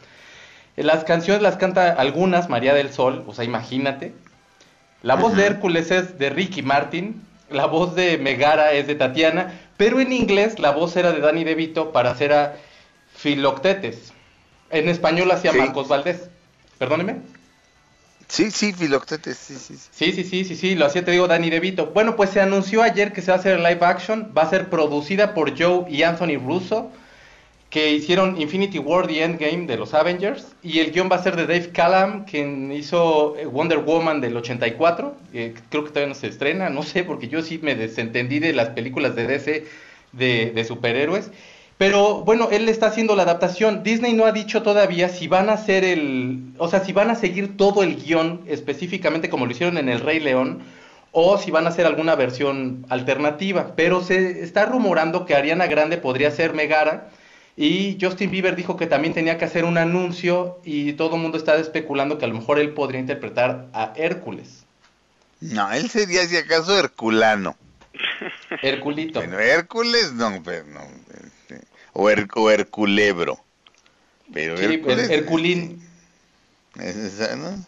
[0.75, 4.13] Las canciones las canta algunas María del Sol, o sea, imagínate.
[5.03, 9.53] La voz de Hércules es de Ricky Martin, la voz de Megara es de Tatiana,
[9.77, 12.55] pero en inglés la voz era de Danny DeVito para hacer a
[13.15, 14.13] Filoctetes.
[14.71, 16.29] En español hacía Marcos Valdés.
[16.77, 17.38] Perdóneme.
[18.29, 20.23] Sí, sí, Filoctetes, sí, sí, sí.
[20.23, 21.87] Sí, sí, lo hacía, te digo, Danny DeVito.
[21.87, 24.69] Bueno, pues se anunció ayer que se va a hacer live action, va a ser
[24.69, 26.91] producida por Joe y Anthony Russo,
[27.71, 31.35] que hicieron Infinity War y Endgame de los Avengers, y el guion va a ser
[31.35, 36.15] de Dave Callum, quien hizo eh, Wonder Woman del 84, eh, creo que todavía no
[36.15, 39.65] se estrena, no sé, porque yo sí me desentendí de las películas de DC
[40.11, 41.31] de, superhéroes,
[41.79, 43.83] pero bueno, él está haciendo la adaptación.
[43.83, 47.15] Disney no ha dicho todavía si van a hacer el, o sea, si van a
[47.15, 50.61] seguir todo el guion específicamente como lo hicieron en El Rey León,
[51.13, 55.97] o si van a hacer alguna versión alternativa, pero se está rumorando que Ariana Grande
[55.97, 57.11] podría ser Megara,
[57.55, 61.37] y Justin Bieber dijo que también tenía que hacer un anuncio y todo el mundo
[61.37, 64.65] está especulando que a lo mejor él podría interpretar a Hércules.
[65.39, 67.55] No, él sería si acaso Herculano.
[68.61, 69.21] Herculito.
[69.21, 70.81] Bueno, Hércules no, pero no.
[72.07, 73.39] Este, o, Herculebro.
[74.31, 75.83] Pero sí, Hércules, Herculín.
[76.75, 77.65] ¿no?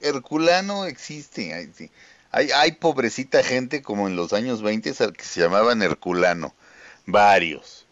[0.00, 1.52] Herculano existe.
[1.52, 1.90] Hay,
[2.30, 6.54] hay, hay pobrecita gente como en los años 20 que se llamaban Herculano.
[7.06, 7.86] Varios.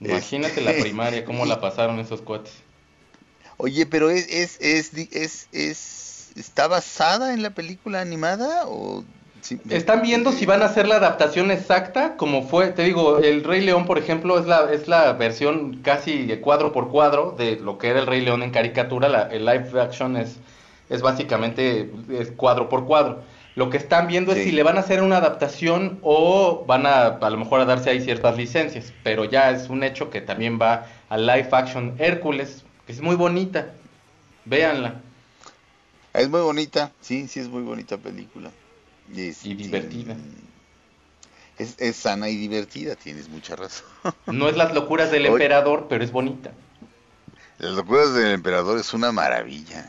[0.00, 2.52] Imagínate la primaria, cómo la pasaron esos cuates.
[3.56, 9.04] Oye, pero es, es, es, es, es, ¿está basada en la película animada o
[9.70, 13.60] Están viendo si van a hacer la adaptación exacta, como fue, te digo, el Rey
[13.62, 17.88] León, por ejemplo, es la, es la versión casi cuadro por cuadro de lo que
[17.88, 20.36] era el Rey León en caricatura, la, el live action es,
[20.88, 23.20] es básicamente es cuadro por cuadro.
[23.56, 27.06] Lo que están viendo es si le van a hacer una adaptación o van a
[27.06, 30.58] a lo mejor a darse ahí ciertas licencias, pero ya es un hecho que también
[30.60, 33.68] va a live action Hércules, que es muy bonita.
[34.44, 35.00] Véanla.
[36.12, 38.50] Es muy bonita, sí, sí es muy bonita película.
[39.12, 40.16] Y divertida.
[41.58, 43.86] Es, es, sana y divertida, tienes mucha razón.
[44.26, 46.52] No es las locuras del emperador, pero es bonita.
[47.58, 49.88] Las locuras del emperador es una maravilla.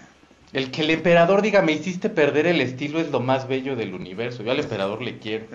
[0.54, 3.94] El que el emperador diga me hiciste perder el estilo es lo más bello del
[3.94, 4.44] universo.
[4.44, 5.46] Yo al emperador le quiero.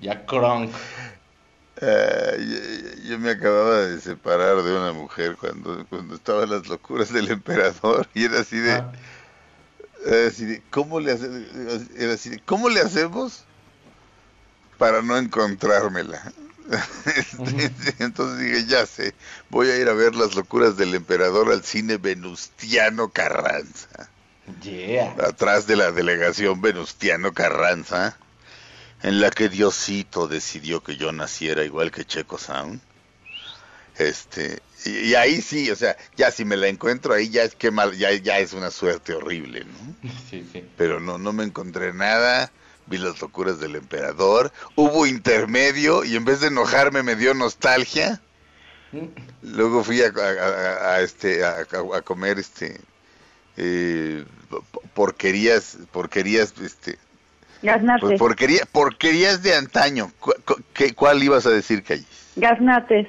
[0.00, 0.70] ya Kronk.
[1.80, 8.08] yo, me acababa de separar de una mujer cuando, cuando estaban las locuras del emperador
[8.14, 8.92] y era así de, ah.
[10.04, 13.44] De ¿cómo le era de, ¿cómo le hacemos
[14.78, 16.32] para no encontrármela?
[17.98, 19.14] Entonces dije, ya sé,
[19.50, 24.10] voy a ir a ver las locuras del emperador al cine Venustiano Carranza.
[25.26, 28.16] Atrás de la delegación Venustiano Carranza.
[29.02, 32.80] en la que Diosito decidió que yo naciera igual que Checo Sound.
[33.98, 37.70] Este, y, ahí sí, o sea, ya si me la encuentro ahí ya es que
[37.70, 40.10] mal, ya, ya es una suerte horrible, ¿no?
[40.30, 40.64] Sí, sí.
[40.76, 42.50] Pero no, no me encontré nada,
[42.86, 48.20] vi las locuras del emperador, hubo intermedio y en vez de enojarme me dio nostalgia.
[48.92, 49.06] Mm.
[49.42, 51.64] Luego fui a, este a,
[52.04, 52.80] comer este
[53.56, 54.24] eh,
[54.94, 56.98] porquerías porquerías este
[57.64, 58.18] Gaznates.
[58.18, 60.12] Pues porquerías de antaño.
[60.94, 62.06] ¿Cuál ibas a decir, Calles?
[62.36, 63.08] Gaznates.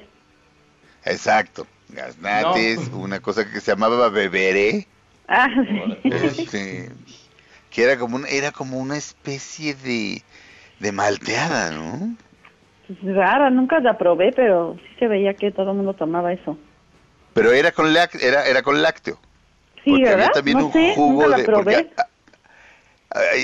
[1.05, 1.67] Exacto.
[1.89, 4.87] Gaznates, una cosa que se llamaba beberé.
[5.27, 5.47] Ah,
[6.03, 6.89] este,
[7.69, 10.21] que era como, una, era como una especie de,
[10.79, 12.15] de malteada, ¿no?
[12.87, 16.57] Pues rara, nunca la probé, pero sí se veía que todo el mundo tomaba eso.
[17.33, 19.19] Pero era con, lácteo, era, era con lácteo.
[19.83, 20.31] Sí, ¿verdad?
[20.33, 21.43] también un jugo de...
[21.43, 21.89] Porque,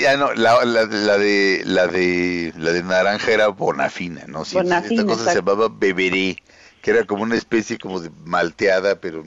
[0.00, 4.44] ya no, la, la, la, de la de la de naranja era bonafina, ¿no?
[4.44, 6.36] Sí, esta cosa se llamaba beberé,
[6.82, 9.24] que era como una especie como de malteada, pero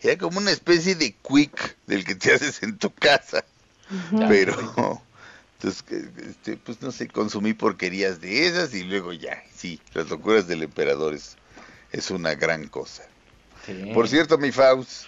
[0.00, 3.44] era como una especie de quick del que te haces en tu casa.
[4.28, 5.02] Pero
[5.54, 5.84] entonces
[6.26, 10.62] este, pues no sé, consumí porquerías de esas y luego ya, sí, las locuras del
[10.62, 11.36] emperador es,
[11.92, 13.04] es una gran cosa.
[13.94, 15.06] Por cierto, mi Faust,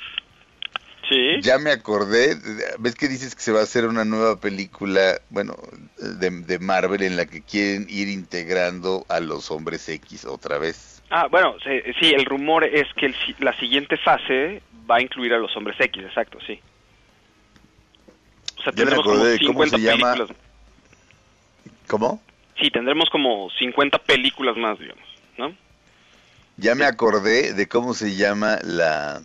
[1.42, 2.37] ya me acordé,
[2.79, 5.57] ves que dices que se va a hacer una nueva película, bueno,
[5.99, 10.96] de, Marvel en la que quieren ir integrando a los hombres X otra vez.
[11.11, 15.57] Ah, bueno, sí, el rumor es que la siguiente fase va a incluir a los
[15.57, 16.61] hombres X, exacto, sí.
[18.59, 20.14] O sea, tendremos como 50 cómo se llama.
[21.87, 22.23] ¿Cómo?
[22.61, 25.05] Sí, tendremos como 50 películas más, digamos,
[25.38, 25.55] ¿no?
[26.57, 29.21] Ya me acordé de cómo se llama la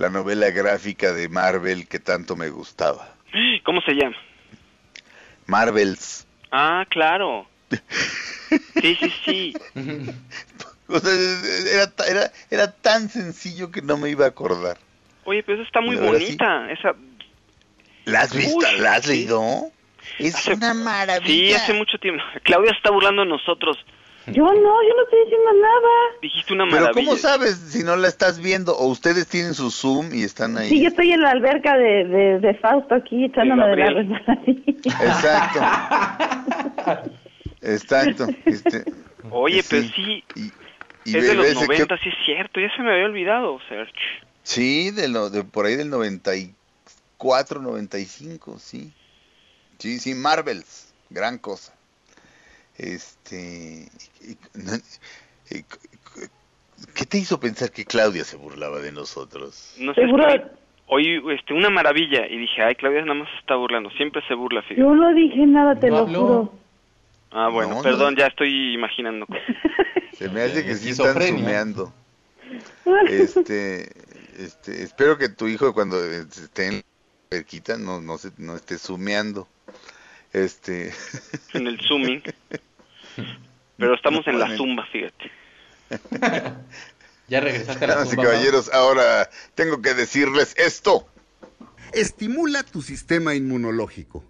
[0.00, 3.14] la novela gráfica de Marvel que tanto me gustaba.
[3.64, 4.16] ¿Cómo se llama?
[5.46, 6.26] Marvels.
[6.50, 7.46] Ah, claro.
[8.80, 9.54] Sí, sí, sí.
[11.72, 14.78] era, era, era tan sencillo que no me iba a acordar.
[15.24, 16.70] Oye, pero esa está muy bonita.
[16.70, 16.94] Esa...
[18.04, 18.66] ¿La has visto?
[18.78, 19.70] ¿La has leído?
[20.18, 21.24] Es una maravilla.
[21.26, 22.22] Sí, hace mucho tiempo.
[22.42, 23.78] Claudia está burlando de nosotros.
[24.26, 25.88] Yo no, yo no estoy diciendo nada.
[26.22, 26.92] Dijiste una maravilla.
[26.92, 28.76] Pero ¿cómo sabes si no la estás viendo?
[28.76, 30.68] ¿O ustedes tienen su Zoom y están ahí?
[30.68, 34.02] Sí, yo estoy en la alberca de, de, Fausto aquí echándome de la
[34.84, 35.60] Exacto.
[37.62, 38.26] Exacto.
[38.44, 38.84] Este,
[39.30, 40.24] Oye, pero sí.
[41.04, 42.60] Es de los 90, sí es cierto.
[42.60, 43.92] Ya se me había olvidado, Serge.
[44.42, 48.92] Sí, de, lo, de por ahí del 94, 95, sí.
[49.78, 50.92] Sí, sí, Marvels.
[51.10, 51.74] Gran cosa.
[52.76, 53.88] Este,
[56.94, 59.76] ¿qué te hizo pensar que Claudia se burlaba de nosotros?
[59.78, 60.02] No sé,
[60.86, 64.34] oí este, una maravilla y dije, ay, Claudia nada más se está burlando, siempre se
[64.34, 64.64] burla.
[64.70, 66.52] Yo no dije nada, te lo juro.
[67.32, 69.26] Ah, bueno, perdón, ya estoy imaginando.
[70.20, 71.92] Se me hace que sí están sumeando.
[73.08, 73.88] Este,
[74.36, 76.84] este, espero que tu hijo cuando esté en
[77.30, 79.48] la no, no, se, no esté sumeando.
[80.32, 80.92] Este.
[81.54, 82.22] En el zooming.
[83.78, 85.30] Pero estamos en la zumba, fíjate.
[87.28, 88.24] ya regresaste a la zumba.
[88.24, 91.06] caballeros, ahora tengo que decirles esto.
[91.92, 94.22] Estimula tu sistema inmunológico.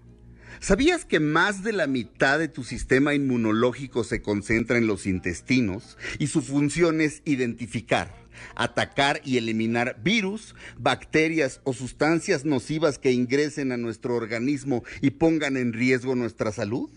[0.58, 5.96] ¿Sabías que más de la mitad de tu sistema inmunológico se concentra en los intestinos
[6.18, 8.14] y su función es identificar,
[8.56, 15.56] atacar y eliminar virus, bacterias o sustancias nocivas que ingresen a nuestro organismo y pongan
[15.56, 16.90] en riesgo nuestra salud?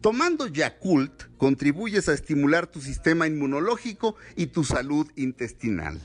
[0.00, 6.00] Tomando Yakult contribuyes a estimular tu sistema inmunológico y tu salud intestinal,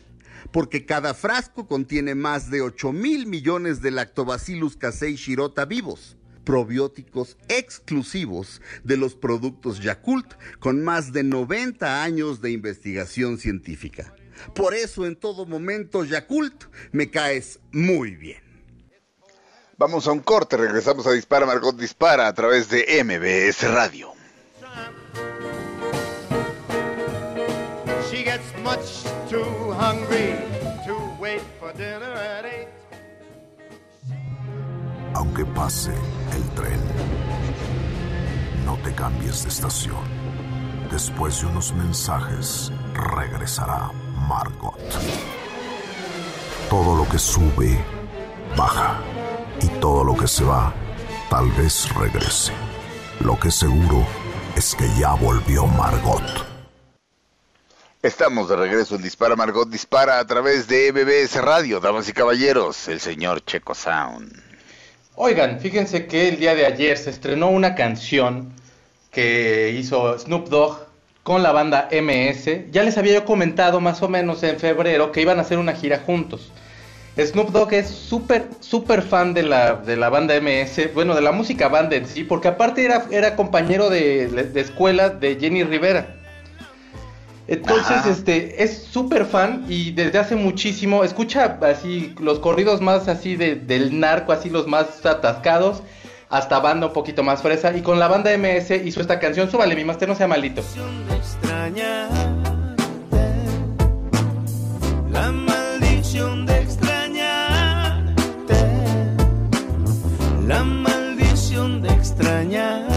[0.52, 7.38] porque cada frasco contiene más de 8 mil millones de lactobacillus casei shirota vivos, probióticos
[7.50, 14.14] exclusivos de los productos Yakult con más de 90 años de investigación científica.
[14.54, 18.44] Por eso en todo momento Yakult me caes muy bien.
[19.78, 24.14] Vamos a un corte, regresamos a Dispara, Margot Dispara a través de MBS Radio.
[35.16, 35.94] Aunque pase
[36.34, 36.80] el tren,
[38.66, 40.04] no te cambies de estación.
[40.92, 43.92] Después de unos mensajes, regresará
[44.28, 44.78] Margot.
[46.70, 47.80] Todo lo que sube,
[48.58, 49.00] baja
[49.62, 50.74] y todo lo que se va
[51.30, 52.52] tal vez regrese.
[53.22, 54.06] Lo que seguro
[54.58, 56.24] es que ya volvió Margot.
[58.02, 62.90] Estamos de regreso en Dispara Margot Dispara a través de MBS Radio, damas y caballeros,
[62.90, 64.45] el señor Checo Sound.
[65.18, 68.52] Oigan, fíjense que el día de ayer se estrenó una canción
[69.12, 70.88] que hizo Snoop Dogg
[71.24, 72.72] con la banda MS.
[72.72, 75.74] Ya les había yo comentado más o menos en febrero que iban a hacer una
[75.74, 76.52] gira juntos.
[77.18, 81.32] Snoop Dogg es súper, súper fan de la, de la banda MS, bueno, de la
[81.32, 86.15] música banda en sí, porque aparte era, era compañero de, de escuela de Jenny Rivera.
[87.48, 93.36] Entonces, este, es súper fan y desde hace muchísimo, escucha así los corridos más así
[93.36, 95.84] de, del narco, así los más atascados,
[96.30, 97.76] hasta banda un poquito más fresa.
[97.78, 100.64] Y con la banda MS hizo esta canción, súbale, mi máster no sea malito.
[105.12, 108.56] La maldición de extrañarte,
[110.48, 112.95] la maldición de extrañarte.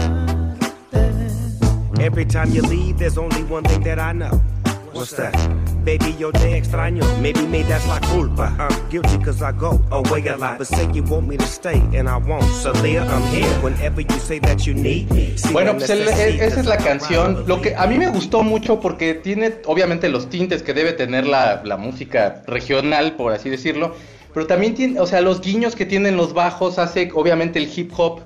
[1.99, 4.41] Every time you leave, there's only one thing that I know.
[4.93, 5.35] What's that?
[5.83, 7.03] Baby, yo te extraño.
[7.21, 8.55] Maybe me that's la culpa.
[8.57, 10.59] I'm guilty cause I go away a lot.
[10.59, 12.45] But say you want me to stay and I won't.
[12.45, 15.35] So Leah, I'm here whenever you say that you need me.
[15.51, 17.43] Bueno, pues el, el, esa es la canción.
[17.47, 21.27] Lo que a mí me gustó mucho porque tiene obviamente los tintes que debe tener
[21.27, 23.93] la, la música regional, por así decirlo.
[24.33, 27.91] Pero también tiene, o sea, los guiños que tienen los bajos hace obviamente el hip
[27.97, 28.21] hop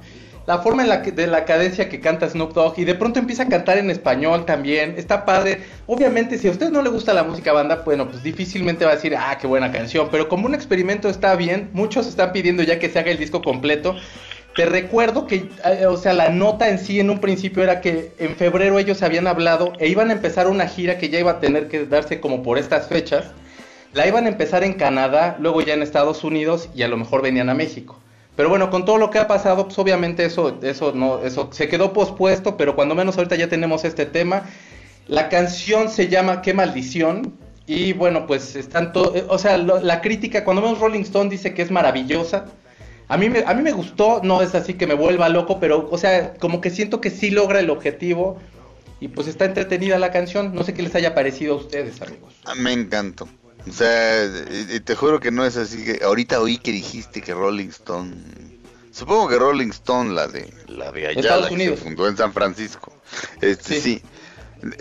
[0.45, 3.19] la forma en la que, de la cadencia que canta Snoop Dogg y de pronto
[3.19, 5.61] empieza a cantar en español también, está padre.
[5.87, 8.95] Obviamente, si a usted no le gusta la música banda, bueno, pues difícilmente va a
[8.95, 12.77] decir, ah, qué buena canción, pero como un experimento está bien, muchos están pidiendo ya
[12.77, 13.95] que se haga el disco completo.
[14.55, 18.11] Te recuerdo que, eh, o sea, la nota en sí en un principio era que
[18.19, 21.39] en febrero ellos habían hablado e iban a empezar una gira que ya iba a
[21.39, 23.31] tener que darse como por estas fechas.
[23.93, 27.23] La iban a empezar en Canadá, luego ya en Estados Unidos y a lo mejor
[27.23, 28.02] venían a México.
[28.35, 31.67] Pero bueno, con todo lo que ha pasado, pues obviamente eso, eso no, eso se
[31.67, 34.49] quedó pospuesto, pero cuando menos ahorita ya tenemos este tema.
[35.07, 37.33] La canción se llama Qué maldición.
[37.65, 41.61] Y bueno, pues están todo, o sea, la crítica, cuando menos Rolling Stone dice que
[41.61, 42.45] es maravillosa.
[43.07, 45.87] A mí, me, a mí me gustó, no es así que me vuelva loco, pero,
[45.89, 48.37] o sea, como que siento que sí logra el objetivo.
[48.99, 50.55] Y pues está entretenida la canción.
[50.55, 52.33] No sé qué les haya parecido a ustedes, amigos.
[52.55, 53.27] Me encantó.
[53.67, 54.29] O sea,
[54.83, 58.13] te juro que no es así que ahorita oí que dijiste que Rolling Stone
[58.93, 62.31] Supongo que Rolling Stone, la de la de allá, la que se fundó en San
[62.31, 62.93] Francisco.
[63.41, 64.01] Este, sí.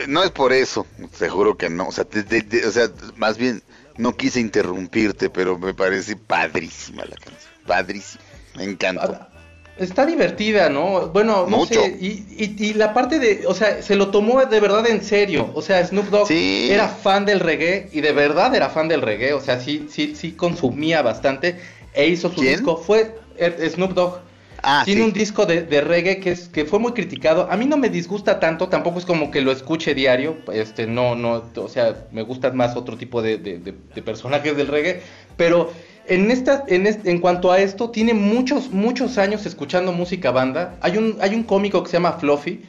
[0.07, 1.89] No es por eso, seguro que no.
[1.89, 3.63] O sea, o sea, más bien
[3.97, 7.51] no quise interrumpirte, pero me parece padrísima la canción.
[7.67, 8.23] Padrísima.
[8.55, 9.32] Me encanta.
[9.79, 11.09] Está divertida, ¿no?
[11.09, 11.97] Bueno, no sé.
[11.99, 15.51] Y, y, la parte de, o sea, se lo tomó de verdad en serio.
[15.55, 19.33] O sea, Snoop Dogg era fan del reggae y de verdad era fan del reggae.
[19.33, 21.59] O sea, sí, sí, sí consumía bastante
[21.95, 22.77] e hizo su disco.
[22.77, 24.21] Fue eh, Snoop Dogg.
[24.63, 27.49] Ah, tiene un disco de, reggae que es que fue muy criticado.
[27.51, 30.37] A mí no me disgusta tanto, tampoco es como que lo escuche diario.
[30.53, 35.01] Este, no, no, o sea, me gustan más otro tipo de, de personajes del reggae.
[35.37, 35.73] Pero
[36.07, 40.77] en, esta, en, en cuanto a esto, tiene muchos, muchos años escuchando música banda.
[40.81, 42.63] Hay un, hay un cómico que se llama Fluffy,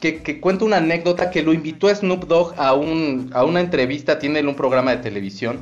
[0.00, 3.60] que, que, cuenta una anécdota que lo invitó a Snoop Dogg a, un, a una
[3.60, 5.60] entrevista, tiene un programa de televisión,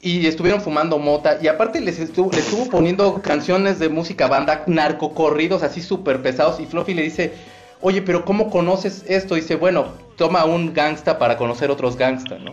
[0.00, 4.64] y estuvieron fumando mota, y aparte les estuvo, les estuvo poniendo canciones de música banda,
[4.66, 7.32] narcocorridos así súper pesados, y Fluffy le dice,
[7.80, 9.36] oye, pero ¿cómo conoces esto?
[9.36, 12.52] Y dice, bueno, toma un gangsta para conocer otros gangsta, ¿no?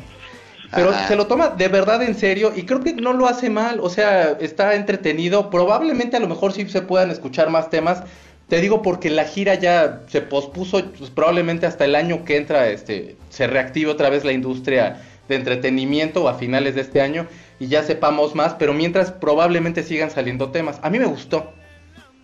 [0.76, 3.80] Pero se lo toma de verdad en serio y creo que no lo hace mal,
[3.80, 8.03] o sea, está entretenido, probablemente a lo mejor sí se puedan escuchar más temas,
[8.49, 12.67] te digo porque la gira ya se pospuso, pues probablemente hasta el año que entra
[12.67, 17.28] este se reactive otra vez la industria de entretenimiento a finales de este año
[17.59, 20.80] y ya sepamos más, pero mientras probablemente sigan saliendo temas.
[20.84, 21.53] A mí me gustó.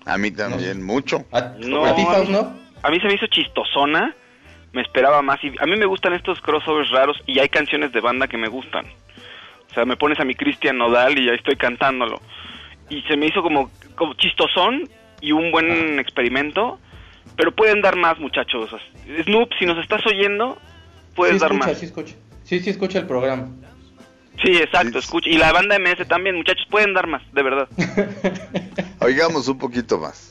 [0.06, 1.26] A mí también, mucho.
[1.32, 2.54] ¿A, no, a ti, no?
[2.84, 4.16] A mí se me hizo chistosona
[4.74, 5.44] me esperaba más.
[5.44, 8.48] Y a mí me gustan estos crossovers raros y hay canciones de banda que me
[8.48, 8.86] gustan.
[9.70, 12.22] O sea, me pones a mi Cristian Nodal y ya estoy cantándolo.
[12.90, 14.90] Y se me hizo como, como chistosón
[15.22, 16.80] y un buen experimento.
[17.38, 18.70] Pero pueden dar más, muchachos.
[19.24, 20.58] Snoop, si nos estás oyendo,
[21.16, 21.78] puedes dar más.
[21.78, 22.16] Sí, escucha.
[22.44, 23.48] Sí, sí, escucha el programa.
[24.44, 25.30] Sí, exacto, escucha.
[25.30, 27.70] Y la banda MS también, muchachos, pueden dar más, de verdad.
[29.00, 30.31] Oigamos un poquito más.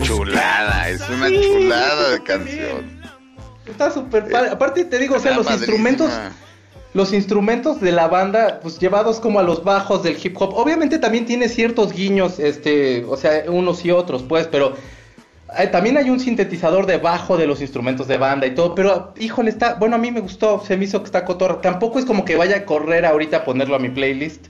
[0.00, 3.00] una chula es una chulada de canción.
[3.66, 4.50] Está súper padre.
[4.50, 6.10] Aparte te digo, o sea, los instrumentos
[6.92, 10.54] los instrumentos de la banda, pues llevados como a los bajos del hip hop.
[10.54, 14.74] Obviamente también tiene ciertos guiños, este, o sea, unos y otros, pues, pero
[15.58, 19.50] Eh, también hay un sintetizador debajo de los instrumentos de banda y todo, pero híjole,
[19.50, 21.60] está, bueno, a mí me gustó, se me hizo que está cotorra.
[21.60, 24.46] Tampoco es como que vaya a correr ahorita a ponerlo a mi playlist,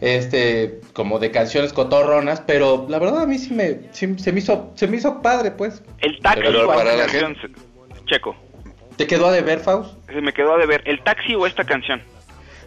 [0.00, 4.40] este, como de canciones cotorronas, pero la verdad a mí sí me, sí, se me
[4.40, 5.82] hizo, se me hizo padre, pues.
[6.00, 7.52] El taxi o para esta la canción,
[8.06, 8.36] Checo,
[8.96, 9.90] ¿Te quedó a deber, Faust?
[10.08, 12.00] se me quedó a deber, ¿el taxi o esta canción?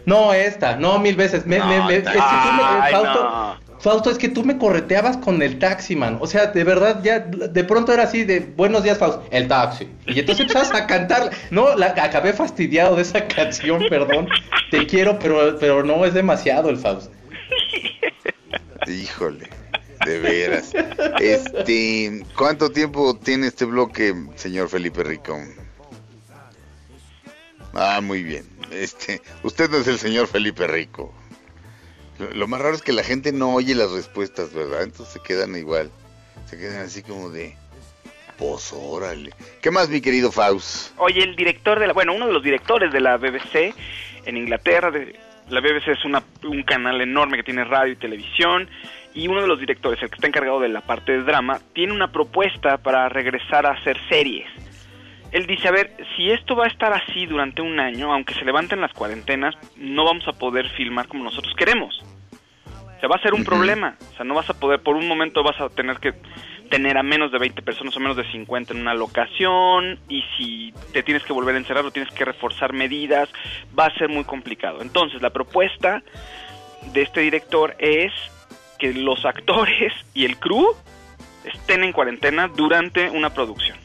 [0.06, 1.44] No, esta, no, mil veces.
[1.46, 3.70] Me, No, me- me- es que tú me- ay, Fausto, no.
[3.80, 6.18] Fausto, es que tú me correteabas con el taxi, man.
[6.20, 9.88] O sea, de verdad, ya de pronto era así de buenos días, Fausto, el taxi.
[10.06, 11.30] Y entonces empezabas a cantar.
[11.50, 14.28] No, la, acabé fastidiado de esa canción, perdón.
[14.70, 17.10] Te quiero, pero, pero no es demasiado el Fausto.
[18.90, 19.48] Híjole,
[20.04, 20.72] de veras.
[21.20, 25.38] Este, ¿cuánto tiempo tiene este bloque, señor Felipe Rico?
[27.74, 28.44] Ah, muy bien.
[28.70, 31.12] Este, usted es el señor Felipe Rico.
[32.18, 34.82] Lo, lo más raro es que la gente no oye las respuestas, ¿verdad?
[34.82, 35.90] Entonces se quedan igual.
[36.46, 37.56] Se quedan así como de,
[38.40, 39.32] pues órale.
[39.60, 40.92] ¿Qué más, mi querido Faust?
[40.96, 43.74] Oye, el director de la, bueno, uno de los directores de la BBC
[44.24, 45.14] en Inglaterra, de,
[45.50, 48.68] la BBC es una, un canal enorme que tiene radio y televisión,
[49.14, 51.92] y uno de los directores, el que está encargado de la parte de drama, tiene
[51.92, 54.48] una propuesta para regresar a hacer series.
[55.32, 58.44] Él dice, a ver, si esto va a estar así durante un año, aunque se
[58.44, 62.00] levanten las cuarentenas, no vamos a poder filmar como nosotros queremos.
[62.66, 63.96] O sea, va a ser un problema.
[64.12, 66.14] O sea, no vas a poder, por un momento vas a tener que
[66.70, 70.72] tener a menos de 20 personas o menos de 50 en una locación y si
[70.92, 73.28] te tienes que volver a encerrar o tienes que reforzar medidas,
[73.78, 74.80] va a ser muy complicado.
[74.80, 76.02] Entonces, la propuesta
[76.92, 78.12] de este director es
[78.78, 80.74] que los actores y el crew
[81.44, 83.76] estén en cuarentena durante una producción.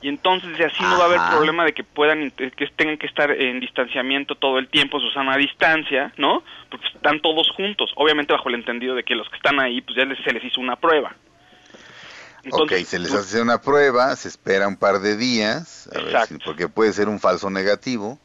[0.00, 3.06] Y entonces de así no va a haber problema de que puedan que tengan que
[3.08, 6.44] estar en distanciamiento todo el tiempo, Susana, a distancia, ¿no?
[6.70, 9.96] Porque están todos juntos, obviamente bajo el entendido de que los que están ahí pues
[9.96, 11.16] ya les- se les hizo una prueba.
[12.50, 16.34] ok, se les hace una prueba, se espera un par de días, a ver Exacto.
[16.36, 18.18] si- porque puede ser un falso negativo,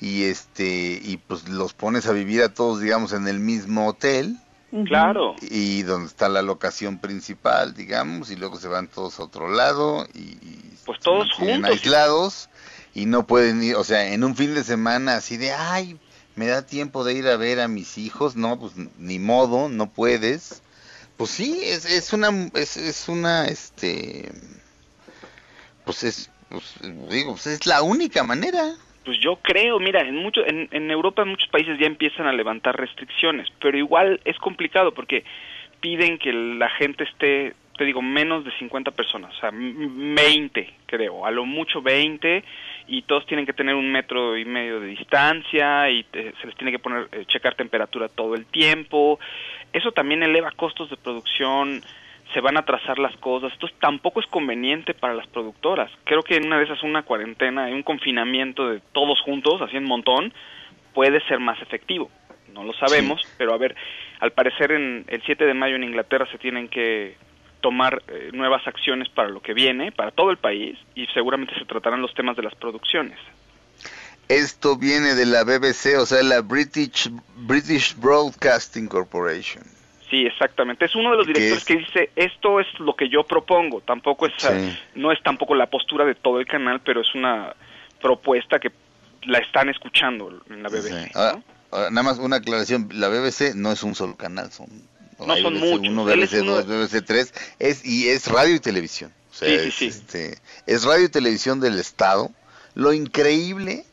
[0.00, 4.36] y este, y pues los pones a vivir a todos, digamos, en el mismo hotel,
[4.86, 5.34] Claro.
[5.40, 10.06] y donde está la locación principal, digamos, y luego se van todos a otro lado,
[10.14, 11.70] y, y Pues todos juntos.
[11.70, 12.50] aislados,
[12.94, 15.98] y no pueden ir, o sea, en un fin de semana así de, ay,
[16.36, 19.90] me da tiempo de ir a ver a mis hijos, no, pues ni modo, no
[19.90, 20.62] puedes.
[21.16, 24.30] Pues sí, es, es una, es, es una, este,
[25.84, 26.64] pues es, pues,
[27.10, 28.76] digo, pues es la única manera.
[29.08, 32.32] Pues yo creo, mira, en, mucho, en, en Europa en muchos países ya empiezan a
[32.34, 35.24] levantar restricciones, pero igual es complicado porque
[35.80, 40.74] piden que la gente esté, te digo, menos de 50 personas, o sea, m- 20
[40.84, 42.44] creo, a lo mucho 20
[42.88, 46.56] y todos tienen que tener un metro y medio de distancia y te- se les
[46.56, 49.18] tiene que poner, eh, checar temperatura todo el tiempo.
[49.72, 51.82] Eso también eleva costos de producción,
[52.32, 55.90] se van a atrasar las cosas, entonces tampoco es conveniente para las productoras.
[56.04, 59.84] Creo que en una de esas una cuarentena, un confinamiento de todos juntos, así en
[59.84, 60.32] montón,
[60.94, 62.10] puede ser más efectivo.
[62.52, 63.76] No lo sabemos, pero a ver,
[64.20, 67.16] al parecer en el 7 de mayo en Inglaterra se tienen que
[67.60, 71.64] tomar eh, nuevas acciones para lo que viene, para todo el país, y seguramente se
[71.64, 73.18] tratarán los temas de las producciones.
[74.28, 79.77] Esto viene de la BBC, o sea, la British, British Broadcasting Corporation.
[80.10, 80.86] Sí, exactamente.
[80.86, 81.64] Es uno de los ¿Qué directores es?
[81.66, 83.80] que dice, esto es lo que yo propongo.
[83.82, 84.48] Tampoco es, Sí.
[84.94, 87.54] no es tampoco la postura de todo el canal, pero es una
[88.00, 88.70] propuesta que
[89.24, 90.88] la están escuchando en la BBC.
[91.04, 91.10] Sí.
[91.14, 94.68] Ahora- ahora, nada más una aclaración, la BBC no es un solo canal, son,
[95.18, 95.88] No, son BBC muchos.
[95.92, 99.12] 1, Él es BBC uno 2, BBC 3, es, y es radio y televisión.
[99.30, 99.86] O sea, Sí, sí, es, sí.
[99.88, 102.30] este, es radio y televisión del Estado.
[102.74, 103.84] Lo increíble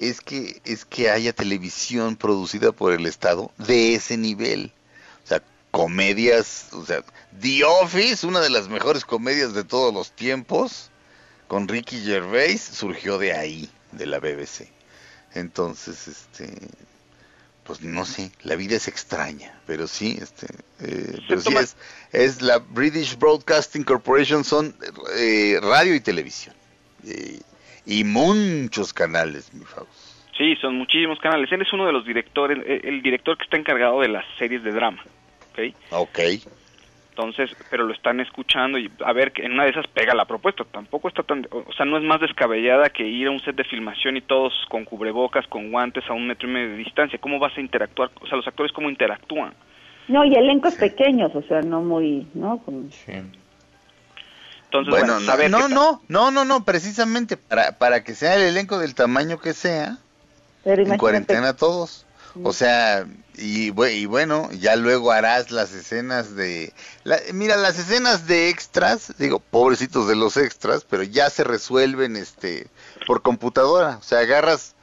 [0.00, 4.72] es que, es que haya televisión producida por el Estado de ese nivel.
[5.24, 7.02] O sea, comedias, o sea,
[7.40, 10.90] The Office, una de las mejores comedias de todos los tiempos,
[11.48, 14.68] con Ricky Gervais, surgió de ahí, de la BBC.
[15.34, 16.48] Entonces, este,
[17.64, 20.46] pues no sé, la vida es extraña, pero sí, este,
[20.80, 21.76] eh, pero sí toma- es,
[22.12, 24.76] es la British Broadcasting Corporation, son
[25.18, 26.54] eh, radio y televisión.
[27.06, 27.40] Eh,
[27.86, 29.90] y muchos canales, mi Faust.
[30.38, 31.50] Sí, son muchísimos canales.
[31.52, 34.72] Él es uno de los directores, el director que está encargado de las series de
[34.72, 35.04] drama.
[35.54, 35.74] ¿Ok?
[35.90, 36.18] Ok.
[37.10, 40.24] Entonces, pero lo están escuchando y a ver, que en una de esas pega la
[40.24, 40.64] propuesta.
[40.64, 43.62] Tampoco está tan, o sea, no es más descabellada que ir a un set de
[43.62, 47.20] filmación y todos con cubrebocas, con guantes a un metro y medio de distancia.
[47.20, 48.10] ¿Cómo vas a interactuar?
[48.20, 49.54] O sea, los actores cómo interactúan.
[50.08, 52.58] No, y elencos pequeños, o sea, no muy, ¿no?
[52.58, 52.88] Como-
[54.64, 58.78] Entonces, bueno, no, no, no, no, no, no, precisamente para, para que sea el elenco
[58.80, 59.98] del tamaño que sea,
[60.64, 62.06] Pero en cuarentena todos.
[62.42, 66.72] O sea, y, y bueno, ya luego harás las escenas de...
[67.04, 72.16] la- mira, las escenas de extras, digo, pobrecitos de los extras, pero ya se resuelven
[72.16, 72.68] este
[73.06, 73.96] por computadora.
[73.98, 74.74] O sea, agarras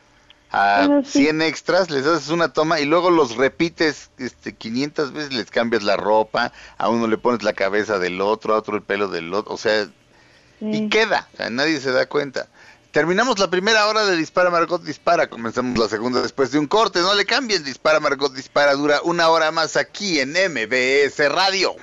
[0.52, 1.24] a Ah, sí.
[1.24, 5.84] 100 extras, les haces una toma y luego los repites este 500 veces, les cambias
[5.84, 9.34] la ropa, a uno le pones la cabeza del otro, a otro el pelo del
[9.34, 9.90] otro, o sea,
[10.60, 12.48] y queda, o sea, nadie se da cuenta.
[12.92, 17.00] Terminamos la primera hora de Dispara Margot Dispara, comenzamos la segunda después de un corte,
[17.00, 21.76] no le cambien, Dispara Margot Dispara dura una hora más aquí en MBS Radio.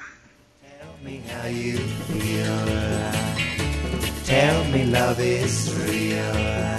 [1.02, 2.68] how you feel.
[4.24, 6.78] Tell me love is real.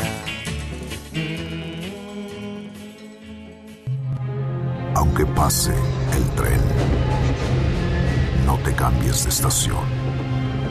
[4.95, 5.73] Aunque pase
[6.13, 6.61] el tren,
[8.45, 9.84] no te cambies de estación.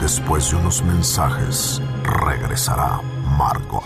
[0.00, 3.00] Después de unos mensajes, regresará
[3.37, 3.85] Margot.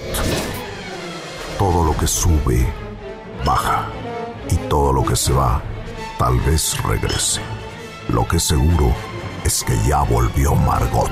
[1.59, 2.67] Todo lo que sube,
[3.45, 3.87] baja.
[4.51, 5.63] Y todo lo que se va,
[6.19, 7.41] tal vez regrese.
[8.09, 8.95] Lo que seguro
[9.45, 11.11] es que ya volvió Margot.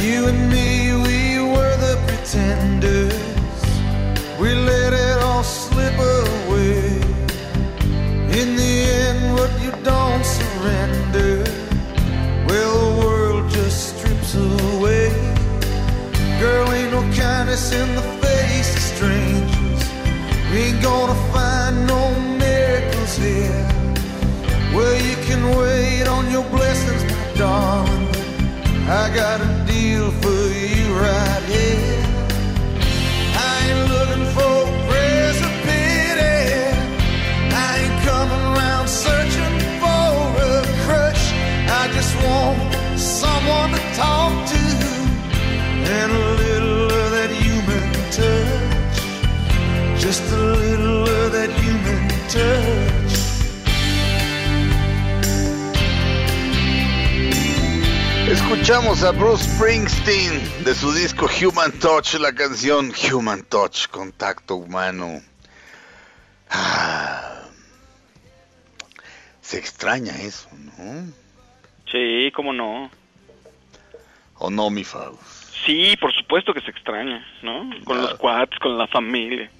[0.00, 2.93] You and me, we were the pretenders.
[17.54, 19.82] In the face of strangers.
[20.50, 22.02] We ain't gonna find no
[22.36, 23.68] miracles here.
[24.74, 28.08] Well, you can wait on your blessings, my darling.
[28.88, 32.02] I got a deal for you right here.
[33.48, 34.56] I ain't looking for
[34.88, 36.36] praise or pity.
[37.54, 40.02] I ain't coming around searching for
[40.42, 40.54] a.
[41.82, 44.43] I just want someone to talk
[50.14, 53.14] Just a little of that human touch.
[58.30, 65.20] Escuchamos a Bruce Springsteen de su disco Human Touch, la canción Human Touch, contacto humano.
[66.48, 67.48] Ah,
[69.40, 71.12] se extraña eso, ¿no?
[71.90, 72.88] Sí, cómo no.
[74.38, 75.20] ¿O no, mi Faust?
[75.66, 77.68] Sí, por supuesto que se extraña, ¿no?
[77.84, 79.50] Con los cuates, con la familia.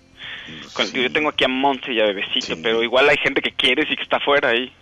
[0.72, 3.90] Con- Yo tengo aquí a Monte y a Bebecito, pero igual hay gente que quieres
[3.90, 4.72] y que está fuera ahí.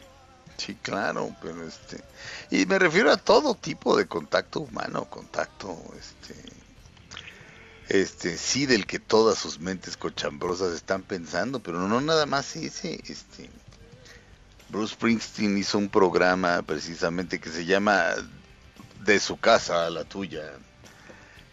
[0.56, 2.02] Sí, claro, pero este...
[2.50, 6.34] Y me refiero a todo tipo de contacto humano, contacto, este...
[7.88, 13.00] Este, sí, del que todas sus mentes cochambrosas están pensando, pero no nada más ese,
[13.08, 13.50] este...
[14.68, 18.14] Bruce Springsteen hizo un programa precisamente que se llama
[19.00, 20.52] De su casa a la tuya.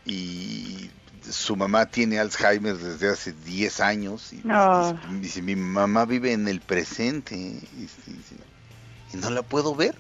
[0.06, 0.90] Y
[1.32, 4.34] su mamá tiene Alzheimer desde hace 10 años.
[4.34, 4.94] Y Ah.
[5.20, 7.36] dice, mi mamá vive en el presente.
[7.36, 8.36] Y, dice,
[9.14, 9.96] y no la puedo ver.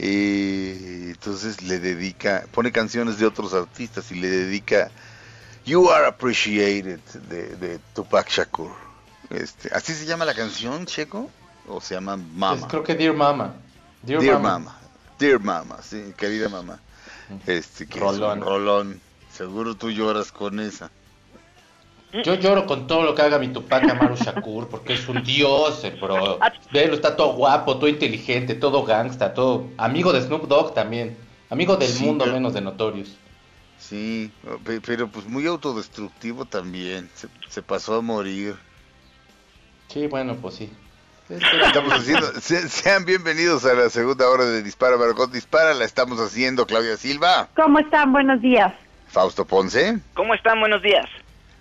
[0.00, 4.90] Eh, entonces le dedica, pone canciones de otros artistas y le dedica
[5.66, 8.70] You Are Appreciated de, de Tupac Shakur.
[9.30, 11.30] Este, ¿Así se llama la canción, Checo?
[11.66, 12.56] ¿O se llama Mama?
[12.60, 13.54] Es- creo que Dear Mama.
[14.02, 14.58] Dear, Dear Mama.
[14.58, 14.78] Mama.
[15.18, 16.78] Dear Mama, sí, querida mamá.
[17.46, 19.00] Este, que es un Rolón.
[19.38, 20.90] Seguro tú lloras con esa.
[22.24, 25.84] Yo lloro con todo lo que haga mi Tupac Amaru Shakur, porque es un dios,
[25.84, 26.40] eh, bro.
[26.72, 31.16] Velo, está todo guapo, todo inteligente, todo gangsta, todo amigo de Snoop Dogg también.
[31.50, 33.14] Amigo del Sí, mundo pero- menos de Notorious.
[33.78, 34.32] Sí,
[34.64, 37.08] pe- pero pues muy autodestructivo también.
[37.14, 38.56] Se, se pasó a morir.
[39.86, 40.72] Sí, bueno, pues sí.
[41.28, 45.74] Estamos haciendo, se- sean bienvenidos a la segunda hora de Dispara Margot Dispara.
[45.74, 48.10] La estamos haciendo Claudia Silva, ¿Cómo están?
[48.12, 48.72] Buenos días.
[49.08, 50.60] Fausto Ponce, ¿Cómo están?
[50.60, 51.08] Buenos días.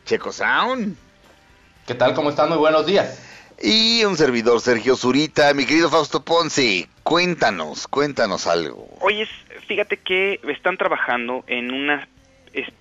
[0.06, 0.98] Checo Sound
[1.86, 2.14] ¿Qué tal?
[2.14, 2.50] ¿Cómo están?
[2.50, 3.24] Muy buenos días.
[3.62, 5.54] y un servidor Sergio Zurita.
[5.54, 8.88] Mi querido Fausto Ponce, cuéntanos, cuéntanos algo.
[9.00, 9.28] Oye,
[9.68, 12.08] fíjate que están trabajando en una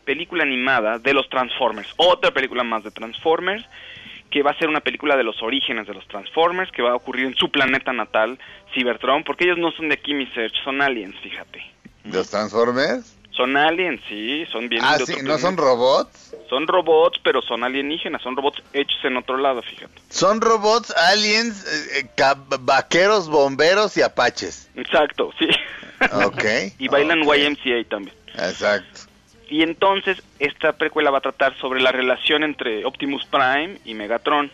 [0.04, 3.64] película animada de los Transformers, otra película más de Transformers,
[4.30, 6.94] que va a ser una película de los orígenes de los Transformers, que va a
[6.96, 8.38] ocurrir en su planeta natal,
[8.74, 11.62] Cybertron, porque ellos no son de aquí, mi Search, son aliens, fíjate.
[12.04, 13.15] ¿Los Transformers?
[13.36, 16.34] Son aliens, sí, son bien Ah, sí, ¿no son robots?
[16.48, 19.92] Son robots, pero son alienígenas, son robots hechos en otro lado, fíjate.
[20.08, 24.70] Son robots, aliens, eh, eh, vaqueros, bomberos y apaches.
[24.74, 25.48] Exacto, sí.
[26.24, 26.44] Ok.
[26.78, 27.36] y bailan ok.
[27.36, 28.16] YMCA también.
[28.34, 29.00] Exacto.
[29.48, 34.50] Y entonces esta precuela va a tratar sobre la relación entre Optimus Prime y Megatron.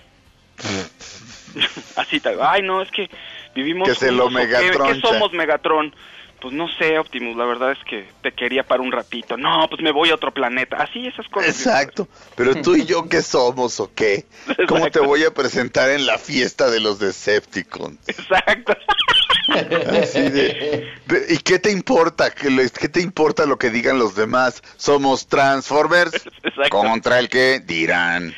[1.96, 2.38] Así tal.
[2.40, 3.08] Ay, no, es que
[3.54, 4.46] vivimos Que se lo juntos, ¿o qué?
[4.46, 4.94] Megatroncha.
[4.94, 5.94] ¿Qué somos Megatron?
[6.42, 9.36] Pues no sé, Optimus, la verdad es que te quería para un ratito.
[9.36, 10.76] No, pues me voy a otro planeta.
[10.76, 11.48] Así, esas cosas.
[11.50, 12.08] Exacto.
[12.36, 14.26] Pero tú y yo, ¿qué somos o qué?
[14.68, 17.96] ¿Cómo te voy a presentar en la fiesta de los Decepticons?
[18.08, 18.76] Exacto.
[19.48, 22.30] Así de- de- ¿Y qué te importa?
[22.30, 24.62] ¿Qué, qué te importa lo que digan los demás?
[24.76, 26.14] ¿Somos Transformers?
[26.42, 26.70] Exacto.
[26.70, 28.34] ¿Contra el que dirán?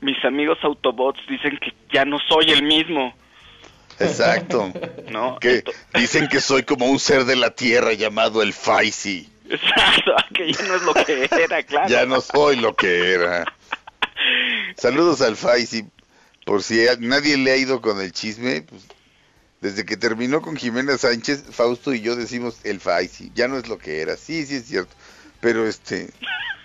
[0.00, 3.14] Mis amigos Autobots dicen que ya no soy el mismo.
[3.98, 4.72] Exacto.
[5.10, 5.62] No, Que
[5.94, 9.30] dicen que soy como un ser de la tierra llamado el Faisy.
[9.48, 11.88] Exacto, que ya no es lo que era, claro.
[11.88, 13.44] Ya no soy lo que era.
[14.76, 15.86] Saludos al Faisy.
[16.44, 18.82] Por si a- nadie le ha ido con el chisme, pues,
[19.60, 23.32] desde que terminó con Jimena Sánchez, Fausto y yo decimos el Faisy.
[23.34, 24.16] Ya no es lo que era.
[24.16, 24.94] Sí, sí es cierto.
[25.40, 26.10] Pero este,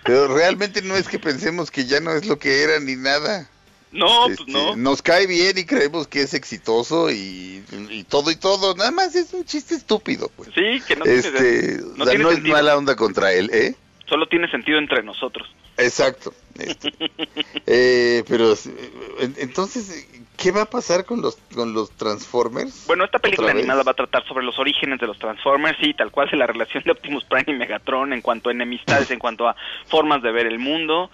[0.04, 3.48] pero realmente no es que pensemos que ya no es lo que era ni nada.
[3.92, 4.76] No, pues Este, no.
[4.76, 8.74] Nos cae bien y creemos que es exitoso y, y todo y todo.
[8.74, 10.48] Nada más es un chiste estúpido, pues.
[10.54, 13.50] Sí, que no este, tiene, o no sea, tiene no es mala onda contra él,
[13.52, 13.74] ¿eh?
[14.08, 15.48] Solo tiene sentido entre nosotros.
[15.76, 16.34] Exacto.
[16.58, 16.92] este.
[17.66, 18.56] Eh, pero eh,
[19.20, 22.84] en- entonces, ¿qué va a pasar con los con los Transformers?
[22.86, 26.10] Bueno, esta película animada va a tratar sobre los orígenes de los Transformers y tal
[26.10, 29.48] cual es la relación de Optimus Prime y Megatron en cuanto a enemistades, en cuanto
[29.48, 29.54] a
[29.86, 31.10] formas de ver el mundo.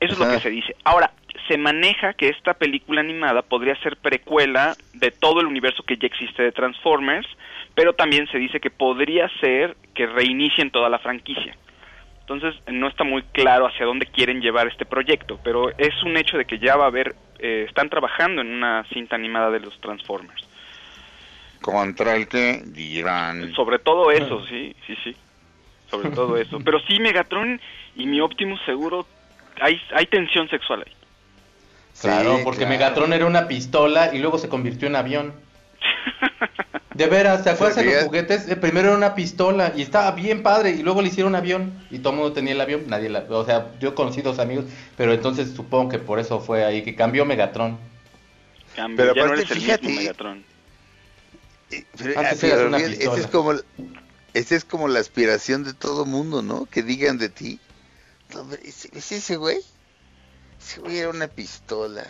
[0.00, 0.74] Eso es lo que se dice.
[0.84, 1.12] Ahora,
[1.48, 6.06] se maneja que esta película animada podría ser precuela de todo el universo que ya
[6.06, 7.26] existe de Transformers,
[7.74, 11.56] pero también se dice que podría ser que reinicien toda la franquicia.
[12.20, 16.38] Entonces no está muy claro hacia dónde quieren llevar este proyecto, pero es un hecho
[16.38, 19.78] de que ya va a haber, eh, están trabajando en una cinta animada de los
[19.80, 20.48] Transformers.
[21.60, 23.52] Contra el que dirán.
[23.52, 25.16] Sobre todo eso, sí, sí, sí.
[25.90, 26.58] Sobre todo eso.
[26.64, 27.60] Pero sí, Megatron
[27.94, 29.06] y mi Optimus seguro
[29.60, 30.92] hay, hay tensión sexual ahí.
[32.00, 32.72] Claro, Sí, porque claro.
[32.72, 35.32] Megatron era una pistola y luego se convirtió en avión.
[36.94, 38.48] De veras, ¿te acuerdas de los juguetes?
[38.48, 41.98] Eh, primero era una pistola y estaba bien padre y luego le hicieron avión y
[41.98, 44.66] todo el mundo tenía el avión, nadie la, o sea, yo conocí dos amigos,
[44.96, 47.78] pero entonces supongo que por eso fue ahí que cambió Megatron.
[48.76, 50.44] Cambio, Pero ya no aparte, el fíjate, mismo Megatron.
[51.72, 53.12] Eh, pero, Antes ah, eras pero una fíjate, pistola.
[53.16, 53.52] ese es como
[54.34, 56.66] ese es como la aspiración de todo mundo, ¿no?
[56.66, 57.58] Que digan de ti.
[58.32, 59.58] "No, ¿Es ese güey?
[60.60, 62.04] Ese güey era una pistola.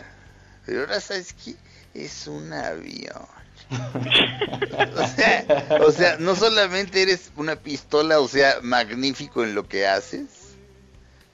[0.65, 1.55] Pero ahora sabes qué?
[1.93, 3.25] Es un avión.
[3.71, 5.45] o, sea,
[5.81, 10.27] o sea, no solamente eres una pistola, o sea, magnífico en lo que haces,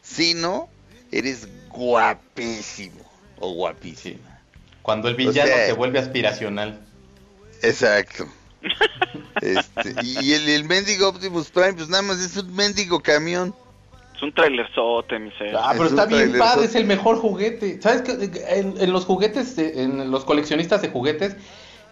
[0.01, 0.69] sino
[1.11, 3.01] eres guapísimo
[3.39, 4.39] o guapísima.
[4.81, 6.79] Cuando el villano sea- se vuelve aspiracional.
[7.61, 8.27] Exacto.
[9.41, 13.53] Este, y y el, el mendigo Optimus Prime, pues nada más es un mendigo camión.
[14.21, 15.55] Es un trailerzote, mi ser.
[15.55, 17.81] Ah, pero Es está bien padre, es el mejor juguete.
[17.81, 18.11] ¿Sabes qué?
[18.49, 21.35] En, en los juguetes, de- en los coleccionistas de juguetes,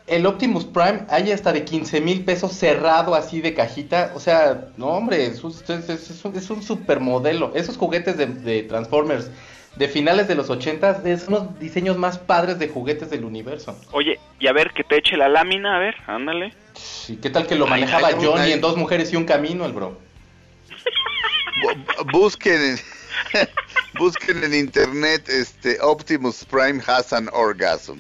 [0.05, 4.11] el Optimus Prime hay hasta de 15 mil pesos cerrado así de cajita.
[4.13, 7.51] O sea, no hombre, es un, es, es- es un, es un supermodelo.
[7.55, 9.31] Esos juguetes de, de Transformers
[9.75, 13.75] de finales de los 80 son los diseños más padres de juguetes del universo.
[13.91, 16.53] Oye, y a ver, que te eche la lámina, a ver, ándale.
[17.07, 19.97] ¿Y qué tal que lo manejaba Johnny en dos mujeres y un camino, el bro?
[21.61, 22.79] Bu- Busquen en,
[23.99, 27.97] busquen en internet este Optimus Prime has an orgasm.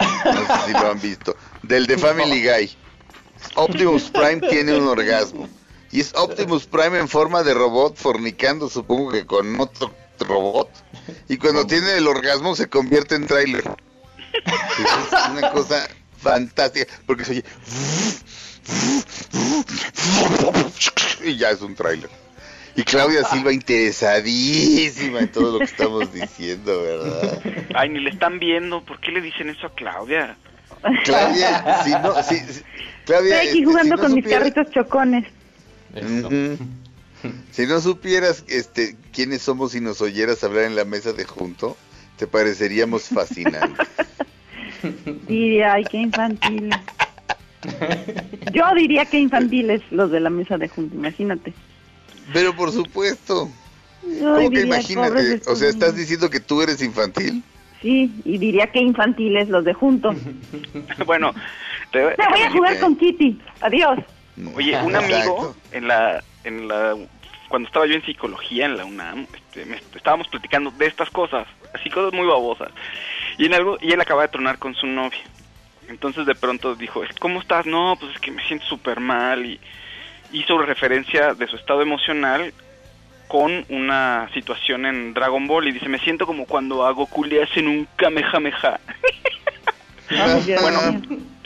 [0.00, 1.36] No sé si lo han visto.
[1.62, 2.70] Del de Family Guy.
[3.56, 5.48] Optimus Prime tiene un orgasmo.
[5.90, 10.68] Y es Optimus Prime en forma de robot fornicando, supongo que con otro robot.
[11.28, 13.64] Y cuando tiene el orgasmo se convierte en tráiler.
[14.32, 15.86] Es una cosa
[16.20, 16.92] fantástica.
[17.06, 17.44] Porque se oye...
[21.22, 22.10] Y ya es un tráiler.
[22.76, 27.40] Y Claudia Silva interesadísima en todo lo que estamos diciendo, ¿verdad?
[27.74, 28.82] Ay, ni le están viendo.
[28.82, 30.36] ¿Por qué le dicen eso a Claudia?
[31.04, 32.62] Claudia, si no, si, si-
[33.06, 35.24] Claudia, Estoy aquí este, jugando si no con mis supieras- carritos chocones.
[37.52, 41.76] Si no supieras este quiénes somos y nos oyeras hablar en la mesa de junto,
[42.18, 43.88] te pareceríamos fascinantes.
[45.28, 46.78] Diría, ay, qué infantiles.
[48.52, 51.54] Yo diría que infantiles los de la mesa de junto, imagínate.
[52.32, 53.48] Pero por supuesto,
[54.00, 55.40] ¿cómo que imagínate?
[55.46, 57.42] O sea, ¿estás diciendo que tú eres infantil?
[57.82, 60.14] Sí, y diría que infantiles los de junto.
[61.06, 61.34] bueno,
[61.92, 63.38] te, Me voy a jugar con Kitty.
[63.60, 63.98] Adiós.
[64.54, 66.96] Oye, un amigo en la, en la,
[67.48, 71.46] cuando estaba yo en psicología en la UNAM, este, me- estábamos platicando de estas cosas,
[71.72, 72.68] así cosas muy babosas.
[73.38, 75.20] Y en algo, y él acaba de tronar con su novia.
[75.88, 77.66] Entonces de pronto dijo, ¿cómo estás?
[77.66, 79.60] No, pues es que me siento súper mal y
[80.34, 82.52] hizo referencia de su estado emocional
[83.28, 87.42] con una situación en Dragon Ball y dice, me siento como cuando a Goku le
[87.42, 88.80] hacen un Kamehameha.
[90.44, 91.00] Dios Bueno.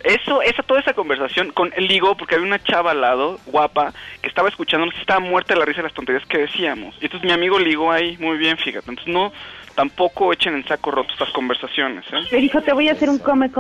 [0.05, 3.93] Eso, esa, toda esa conversación con él ligó porque había una chava al lado, guapa,
[4.23, 6.95] que estaba escuchándonos, estaba muerta de la risa de las tonterías que decíamos.
[7.01, 8.91] Y entonces mi amigo ligó ahí, muy bien, fíjate.
[8.91, 9.33] Entonces no,
[9.75, 12.25] tampoco echen en saco roto estas conversaciones, ¿eh?
[12.31, 13.51] Pero hijo, te voy a hacer un come.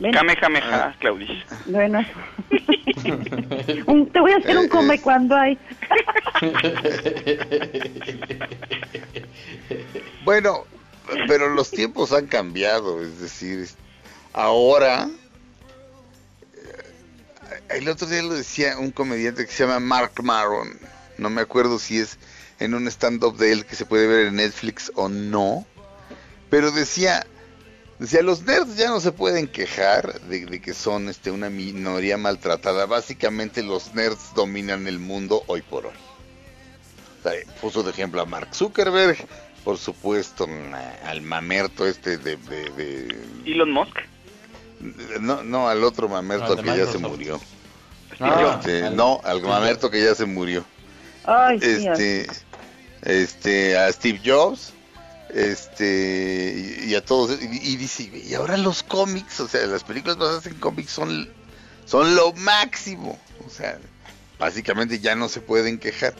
[0.00, 1.30] Kamehameha, Claudis.
[1.66, 2.04] Bueno,
[3.86, 5.58] un- te voy a hacer un come cuando hay.
[10.24, 10.64] Bueno,
[11.28, 13.68] pero los tiempos han cambiado, es decir,
[14.32, 15.08] ahora,
[16.54, 20.78] eh, el otro día lo decía un comediante que se llama Mark Maron,
[21.18, 22.18] no me acuerdo si es
[22.58, 25.66] en un stand-up de él que se puede ver en Netflix o no,
[26.48, 27.26] pero decía,
[27.98, 32.16] decía, los nerds ya no se pueden quejar de, de que son este, una minoría
[32.16, 35.92] maltratada, básicamente los nerds dominan el mundo hoy por hoy.
[37.20, 39.16] O sea, puso de ejemplo a Mark Zuckerberg,
[39.64, 40.46] por supuesto,
[41.06, 42.36] al mamerto este de...
[42.36, 43.16] de- de-
[43.46, 43.96] Elon Musk.
[45.20, 47.40] no, no, al otro mamerto que ya se murió.
[48.20, 50.64] Ah, Este, al- no, al mamerto que ya se murió.
[51.24, 52.26] Ay, sí, Este,
[53.02, 54.73] este, a Steve Jobs,
[55.34, 60.16] este, y, a todos, y, y dice, y ahora los cómics, o sea, las películas
[60.16, 61.28] basadas en cómics son,
[61.86, 63.78] son lo máximo, o sea,
[64.38, 66.14] básicamente ya no se pueden quejar.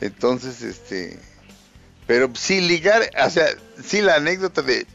[0.00, 1.18] Entonces, este,
[2.06, 3.46] pero sí ligar, o sea,
[3.84, 4.86] sí la anécdota de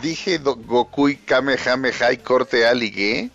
[0.00, 3.30] dije Goku y Kamehameha y corte A ligué,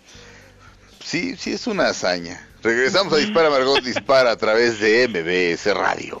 [1.04, 2.46] sí, sí es una hazaña.
[2.62, 6.20] Regresamos a Dispara Margot Dispara a través de MBS Radio.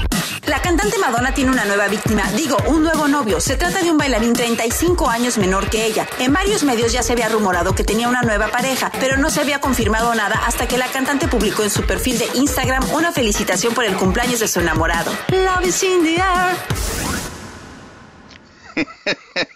[0.51, 3.39] La cantante Madonna tiene una nueva víctima, digo, un nuevo novio.
[3.39, 6.05] Se trata de un bailarín 35 años menor que ella.
[6.19, 9.39] En varios medios ya se había rumorado que tenía una nueva pareja, pero no se
[9.39, 13.73] había confirmado nada hasta que la cantante publicó en su perfil de Instagram una felicitación
[13.73, 15.13] por el cumpleaños de su enamorado.
[15.29, 16.57] Love is in the air.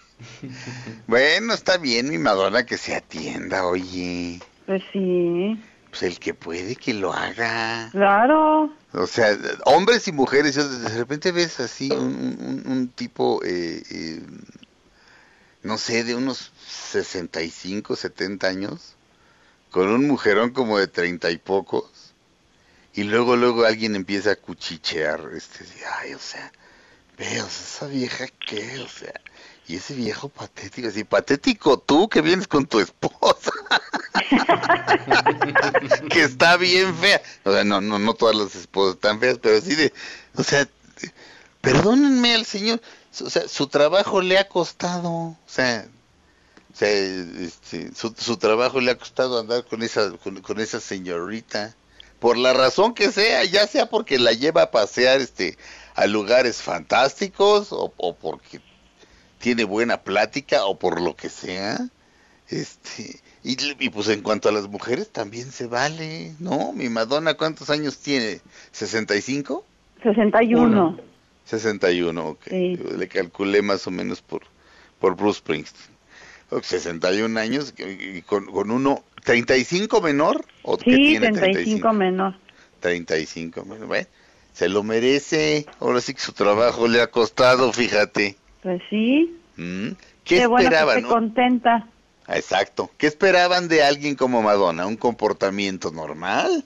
[1.06, 4.40] Bueno, está bien mi Madonna que se atienda, oye.
[4.64, 5.60] Pues sí,
[5.98, 7.88] Pues el que puede que lo haga.
[7.90, 8.70] claro.
[8.92, 12.04] O sea, hombres y mujeres, yo de repente ves así un,
[12.38, 14.22] un- un tipo, eh, eh,
[15.62, 18.94] no sé, de unos 65, 70 años,
[19.70, 21.90] con un mujerón como de 30 y pocos,
[22.94, 25.64] y luego, luego alguien empieza a cuchichear, este,
[26.00, 26.52] ay, o sea,
[27.18, 29.14] ve, o sea, esa vieja qué, o sea,
[29.68, 33.50] y ese viejo patético, así, patético tú que vienes con tu esposa.
[36.10, 37.20] que está bien fea.
[37.44, 39.92] O sea, no, no, no todas las esposas están feas, pero sí de,
[40.36, 40.68] o sea,
[41.60, 42.80] perdónenme al señor,
[43.20, 45.88] o sea, su trabajo le ha costado, o sea,
[46.72, 50.80] o sea, este, su, su trabajo le ha costado andar con esa, con, con esa
[50.80, 51.74] señorita,
[52.20, 55.58] por la razón que sea, ya sea porque la lleva a pasear, este,
[55.94, 58.60] a lugares fantásticos, o, o porque
[59.38, 61.78] tiene buena plática, o por lo que sea,
[62.48, 66.72] este, y, y pues en cuanto a las mujeres también se vale, ¿no?
[66.72, 68.40] Mi Madonna, ¿cuántos años tiene?
[68.72, 69.62] ¿65?
[70.02, 70.98] 61.
[71.44, 72.42] 61, ok.
[72.48, 72.76] Sí.
[72.96, 74.42] Le calculé más o menos por,
[75.00, 75.96] por Bruce Springsteen.
[76.50, 80.44] Ok, 61 años y con, con uno, ¿35 menor?
[80.62, 82.36] ¿O que Sí, tiene 35 menor.
[82.80, 84.06] 35 menor, ¿ve?
[84.52, 85.66] Se lo merece.
[85.80, 88.36] Ahora sí que su trabajo le ha costado, fíjate.
[88.66, 89.32] Pues sí.
[89.56, 89.90] ¿Mm?
[90.24, 91.02] ¿Qué, Qué bueno que esperaban?
[91.04, 91.08] no?
[91.08, 91.86] contenta.
[92.26, 92.90] Exacto.
[92.98, 94.86] ¿Qué esperaban de alguien como Madonna?
[94.86, 96.64] ¿Un comportamiento normal?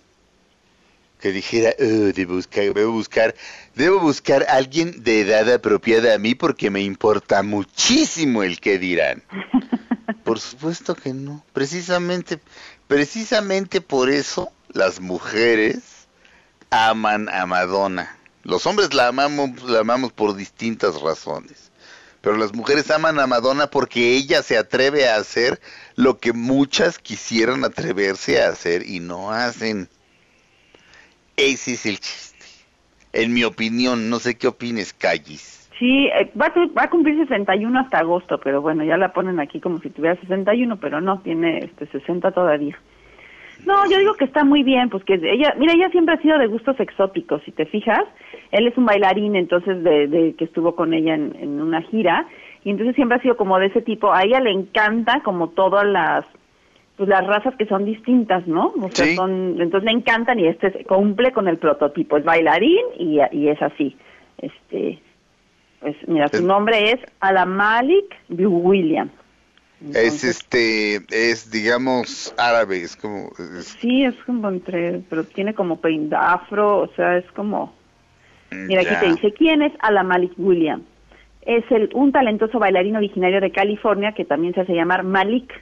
[1.20, 3.34] Que dijera, "Oh, debo buscar, debo buscar,
[3.74, 8.78] debo buscar a alguien de edad apropiada a mí porque me importa muchísimo el que
[8.78, 9.22] dirán.
[10.24, 11.44] Por supuesto que no.
[11.52, 12.40] Precisamente,
[12.88, 16.06] precisamente por eso las mujeres
[16.70, 18.16] aman a Madonna.
[18.42, 21.69] Los hombres la amamos, la amamos por distintas razones.
[22.20, 25.58] Pero las mujeres aman a Madonna porque ella se atreve a hacer
[25.96, 29.88] lo que muchas quisieran atreverse a hacer y no hacen.
[31.36, 32.44] Ese es el chiste.
[33.12, 35.68] En mi opinión, no sé qué opines, Callis.
[35.78, 39.40] Sí, eh, va, a, va a cumplir 61 hasta agosto, pero bueno, ya la ponen
[39.40, 42.78] aquí como si tuviera 61, pero no, tiene este 60 todavía.
[43.66, 46.38] No, yo digo que está muy bien, pues que ella, mira, ella siempre ha sido
[46.38, 48.04] de gustos exóticos, si te fijas.
[48.52, 52.26] Él es un bailarín, entonces, de, de que estuvo con ella en, en una gira,
[52.64, 54.12] y entonces siempre ha sido como de ese tipo.
[54.12, 56.24] A ella le encanta como todas las
[56.96, 58.74] pues las razas que son distintas, ¿no?
[58.78, 59.16] O sea, Sí.
[59.16, 63.48] son, entonces le encantan y este se cumple con el prototipo, es bailarín y, y
[63.48, 63.96] es así.
[64.36, 64.98] Este,
[65.80, 69.08] pues mira, su nombre es Alamalik William.
[69.94, 75.80] Es este, es digamos árabe, es como, es- Sí, es como entre, pero tiene como
[75.80, 77.72] pein afro, o sea, es como...
[78.50, 80.82] Mira, aquí te dice, ¿quién es Alamalik William?
[81.42, 85.52] Es el, un talentoso bailarín originario de California que también se hace llamar Malik.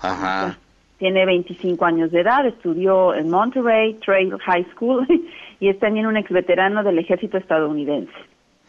[0.00, 0.58] Ajá.
[0.98, 5.06] Tiene 25 años de edad, estudió en Monterey Trail High School
[5.60, 8.12] y es también un ex veterano del ejército estadounidense.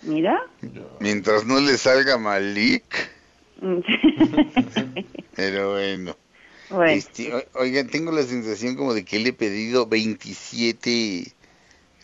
[0.03, 0.41] Mira.
[0.99, 2.83] Mientras no le salga Malik,
[5.35, 6.15] pero bueno.
[6.69, 6.91] Bueno.
[6.91, 11.33] Este, o- oigan, tengo la sensación como de que le he pedido 27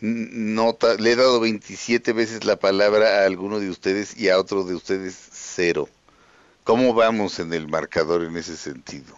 [0.01, 4.37] n- notas, le he dado 27 veces la palabra a alguno de ustedes y a
[4.39, 5.87] otro de ustedes cero.
[6.63, 9.15] ¿Cómo vamos en el marcador en ese sentido?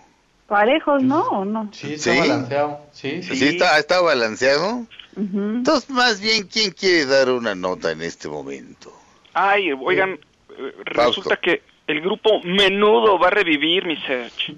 [0.47, 1.21] Parejos, ¿no?
[1.29, 1.69] ¿O no?
[1.73, 2.19] Sí, está ¿Sí?
[2.19, 2.79] balanceado.
[2.91, 3.35] Sí, sí.
[3.35, 4.85] ¿Sí está, está balanceado?
[5.15, 5.39] Ujú.
[5.39, 8.93] Entonces, más bien, ¿quién quiere dar una nota en este momento?
[9.33, 14.53] Ay, oigan, eh, resulta que el grupo Menudo va a revivir mi search.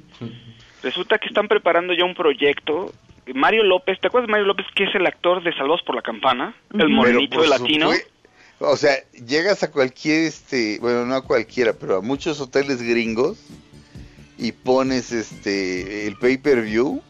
[0.83, 2.93] Resulta que están preparando ya un proyecto.
[3.33, 6.01] Mario López, ¿te acuerdas de Mario López que es el actor de Salvados por la
[6.01, 6.55] Campana?
[6.73, 7.91] El morenito de latino.
[8.59, 8.95] O sea,
[9.27, 13.39] llegas a cualquier, este, bueno, no a cualquiera, pero a muchos hoteles gringos
[14.37, 17.01] y pones este el pay-per-view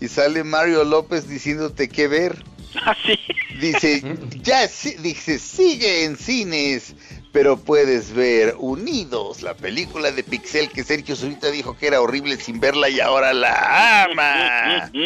[0.00, 2.36] y sale Mario López diciéndote qué ver.
[2.86, 3.18] Ah, sí.
[3.60, 4.00] Dice,
[4.44, 6.94] ya, sí- dice, sigue en cines,
[7.32, 12.36] pero puedes ver Unidos, la película de Pixel que Sergio Zurita dijo que era horrible
[12.36, 14.90] sin verla y ahora la ama.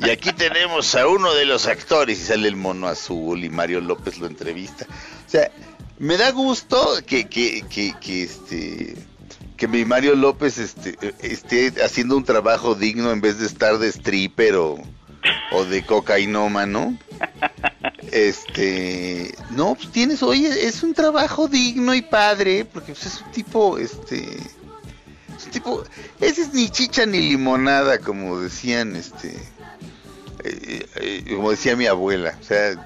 [0.00, 3.80] Y aquí tenemos a uno de los actores y sale el mono azul y Mario
[3.80, 4.86] López lo entrevista.
[5.26, 5.50] O sea,
[5.98, 8.96] me da gusto que, que, que, que este
[9.56, 13.88] que mi Mario López este, esté haciendo un trabajo digno en vez de estar de
[13.88, 14.78] stripper o,
[15.50, 16.96] o de cocainómano.
[18.12, 23.30] Este, no, pues tienes, oye, es un trabajo digno y padre, porque pues, es un
[23.32, 24.22] tipo, este,
[25.36, 25.84] es un tipo,
[26.20, 29.28] ese es ni chicha ni limonada, como decían, este,
[30.44, 32.82] eh, eh, como decía mi abuela, o sea,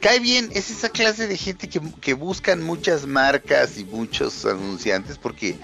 [0.00, 5.16] cae bien, es esa clase de gente que, que buscan muchas marcas y muchos anunciantes,
[5.16, 5.56] porque,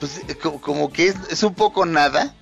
[0.00, 2.34] pues, eh, co- como, que es, es un poco nada.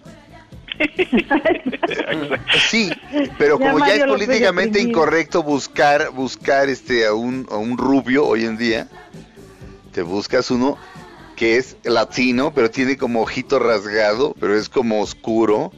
[2.69, 2.91] Sí,
[3.39, 8.45] pero como ya es políticamente incorrecto buscar buscar este a un, a un rubio hoy
[8.45, 8.89] en día,
[9.93, 10.77] te buscas uno
[11.37, 15.73] que es latino, pero tiene como ojito rasgado, pero es como oscuro,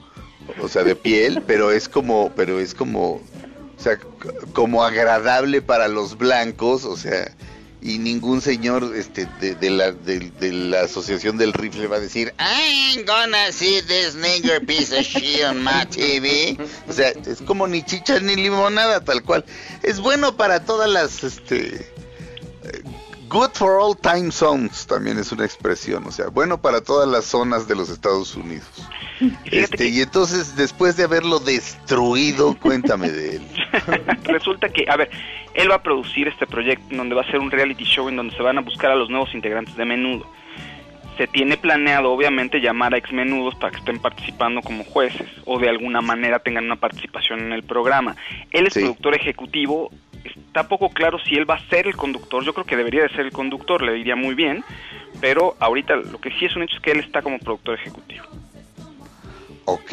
[0.61, 3.99] o sea, de piel, pero es como pero es como o sea,
[4.53, 7.33] como agradable para los blancos, o sea,
[7.83, 12.95] y ningún señor este de, la de, la asociación del rifle va a decir I
[12.97, 16.57] ain't gonna see this nigger piece of shit on my TV
[16.89, 19.45] o sea es como ni chicha ni limonada tal cual.
[19.83, 21.92] Es bueno para todas las este
[23.33, 27.25] good for all time zones también es una expresión o sea bueno para todas las
[27.25, 28.69] zonas de los Estados Unidos
[29.51, 33.43] este y entonces después de haberlo destruido cuéntame de él
[34.25, 35.11] Resulta que, a ver,
[35.55, 38.17] él va a producir este proyecto en donde va a ser un reality show en
[38.17, 40.27] donde se van a buscar a los nuevos integrantes de Menudo.
[41.17, 45.59] Se tiene planeado, obviamente, llamar a ex menudos para que estén participando como jueces o
[45.59, 48.17] de alguna manera tengan una participación en el programa.
[48.51, 48.81] Él es Sí.
[48.81, 49.91] productor ejecutivo,
[50.25, 53.09] está poco claro si él va a ser el conductor, yo creo que debería de
[53.11, 54.65] ser el conductor, le iría muy bien,
[55.21, 58.25] pero ahorita lo que sí es un hecho es que él está como productor ejecutivo.
[59.65, 59.93] ok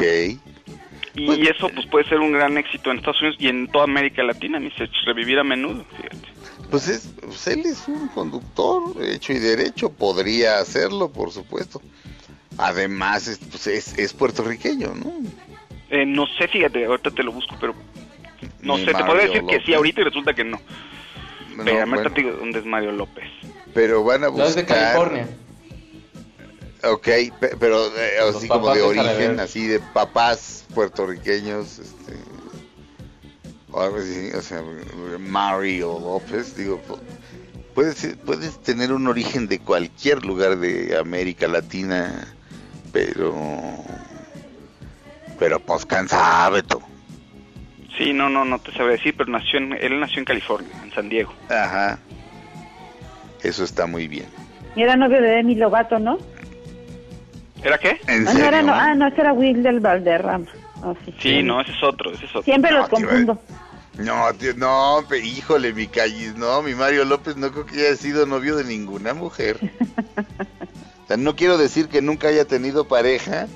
[1.14, 4.22] Y eso pues puede ser un gran éxito en Estados Unidos y en toda América
[4.22, 6.28] Latina, Sech, revivir a menudo, fíjate.
[6.70, 11.82] Pues, es, pues él es un conductor hecho y derecho, podría hacerlo, por supuesto.
[12.58, 15.12] Además, es, pues es, es puertorriqueño, ¿no?
[15.90, 17.74] Eh, no sé, fíjate, ahorita te lo busco, pero
[18.62, 20.58] no sé, te podría decir que sí ahorita y resulta que no.
[21.56, 23.24] No, pero ahorita bueno, te digo dónde es Mario López.
[23.74, 24.94] pero van a No, es de buscar...
[24.94, 25.28] California.
[26.82, 32.14] Ok, pe- pero eh, así como de origen, así de papás puertorriqueños, este,
[33.70, 34.62] o algo así, o sea,
[35.18, 36.98] Mario López, digo, pu-
[37.74, 42.26] puedes, puedes tener un origen de cualquier lugar de América Latina,
[42.94, 43.34] pero,
[45.38, 46.80] pero pues cansado, tú.
[47.98, 50.92] Sí, no, no, no te sabré decir, pero nació en, él nació en California, en
[50.92, 51.32] San Diego.
[51.48, 51.98] Ajá,
[53.42, 54.26] eso está muy bien.
[54.76, 56.18] Y era novio de Demi Lovato, ¿no?
[57.62, 58.00] ¿Era qué?
[58.06, 58.62] ¿En Ah, no, era, serio?
[58.62, 60.46] no, ah, no, ese era Will del Valderrama.
[60.82, 62.42] Oh, sí, Sí, no, ese es otro, ese es otro.
[62.44, 63.42] Siempre los No, confundo.
[63.98, 67.96] No, tío, no, pe- híjole, mi callis, no, mi Mario López no creo que haya
[67.96, 69.58] sido novio de ninguna mujer.
[71.04, 73.48] O sea, no quiero decir que nunca haya tenido pareja,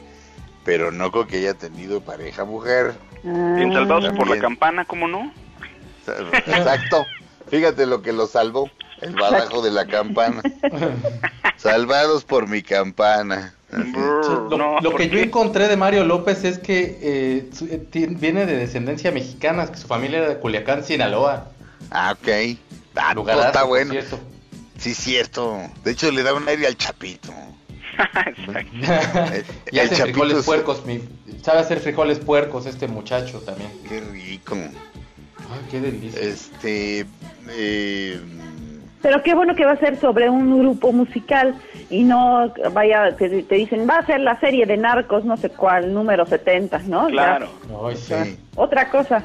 [0.64, 2.95] pero no creo que haya tenido pareja mujer.
[3.25, 4.39] En Salvados por la.
[4.39, 5.33] Campana, ¿cómo no?
[6.47, 7.07] Exacto.
[7.49, 8.70] Fíjate lo que lo salvó,
[9.01, 10.43] el badajo de la campana.
[11.57, 13.55] Salvados por mi campana.
[13.70, 17.83] Lo, No, lo ¿por que yo encontré de Mario López es que eh, su- eh,
[17.93, 21.49] viene de descendencia mexicana, que su familia era de Culiacán, Sinaloa.
[21.91, 22.57] Ah, ok.
[22.95, 23.91] Ah, Lugarazo, está bueno.
[23.93, 24.20] cierto.
[24.79, 25.61] Sí, cierto.
[25.83, 27.33] De hecho, le da un aire al chapito.
[29.73, 31.01] Y el hace frijoles es- puercos, mi-
[31.43, 33.71] sabe hacer frijoles puercos este muchacho también.
[33.89, 34.55] Qué rico.
[34.57, 36.21] Ay, qué delicia.
[36.21, 37.07] Este.
[37.51, 38.21] eh,
[39.03, 41.55] Pero qué bueno que va a ser sobre un grupo musical
[41.91, 45.51] y no vaya, te, te dicen, va a ser la serie de narcos, no sé
[45.51, 47.09] cuál, número 70, ¿no?
[47.09, 47.49] Ya, Claro.
[47.87, 48.15] Ay, sí.
[48.25, 49.23] sí, otra cosa.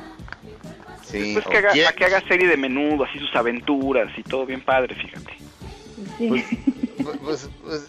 [1.06, 1.32] sí.
[1.34, 4.46] Pues que haga, ¿Quién- a que haga serie de menudo, así sus aventuras y todo
[4.46, 5.34] bien padre, fíjate.
[6.18, 6.28] Sí.
[6.28, 6.46] Pues,
[7.24, 7.88] pues, pues,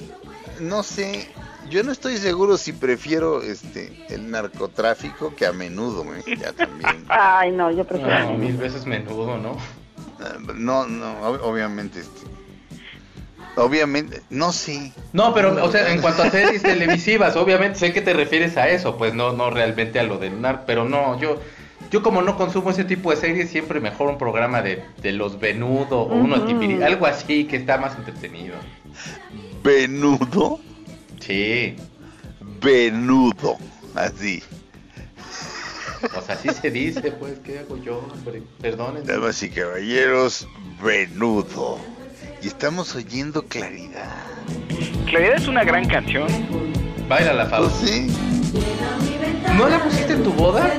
[0.61, 1.29] no sé.
[1.69, 6.25] Yo no estoy seguro si prefiero este el narcotráfico que a menudo, ¿eh?
[6.39, 7.05] ya también.
[7.09, 8.19] Ay, no, yo prefiero.
[8.33, 9.57] No, mil veces menudo, ¿no?
[10.55, 12.21] No, no, ob- obviamente este.
[13.57, 14.93] Obviamente, no sé.
[15.13, 18.69] No, pero, o sea, en cuanto a series televisivas, obviamente sé que te refieres a
[18.69, 21.39] eso, pues no, no realmente a lo del NAR, pero no, yo,
[21.91, 25.39] yo como no consumo ese tipo de series, siempre mejor un programa de, de los
[25.41, 26.47] Venudo o uno Ujú.
[26.47, 28.55] tipiri- algo así que está más entretenido.
[29.63, 30.61] Venudo,
[31.21, 31.77] Sí,
[32.63, 33.59] venudo,
[33.95, 34.43] así.
[36.17, 38.43] o sea, así se dice, pues, ¿qué hago yo, hombre?
[38.61, 39.05] Perdonen.
[39.05, 40.49] Damas y caballeros,
[40.83, 41.79] venudo.
[42.43, 44.17] Y estamos oyendo claridad.
[45.07, 46.27] Claridad es una gran canción.
[47.07, 47.87] Baila la Pues Fausto.
[47.87, 48.07] sí.
[49.57, 50.73] ¿No la pusiste en tu boda?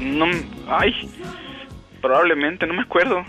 [0.00, 0.26] No,
[0.68, 0.92] ay,
[2.00, 3.22] probablemente, no me acuerdo.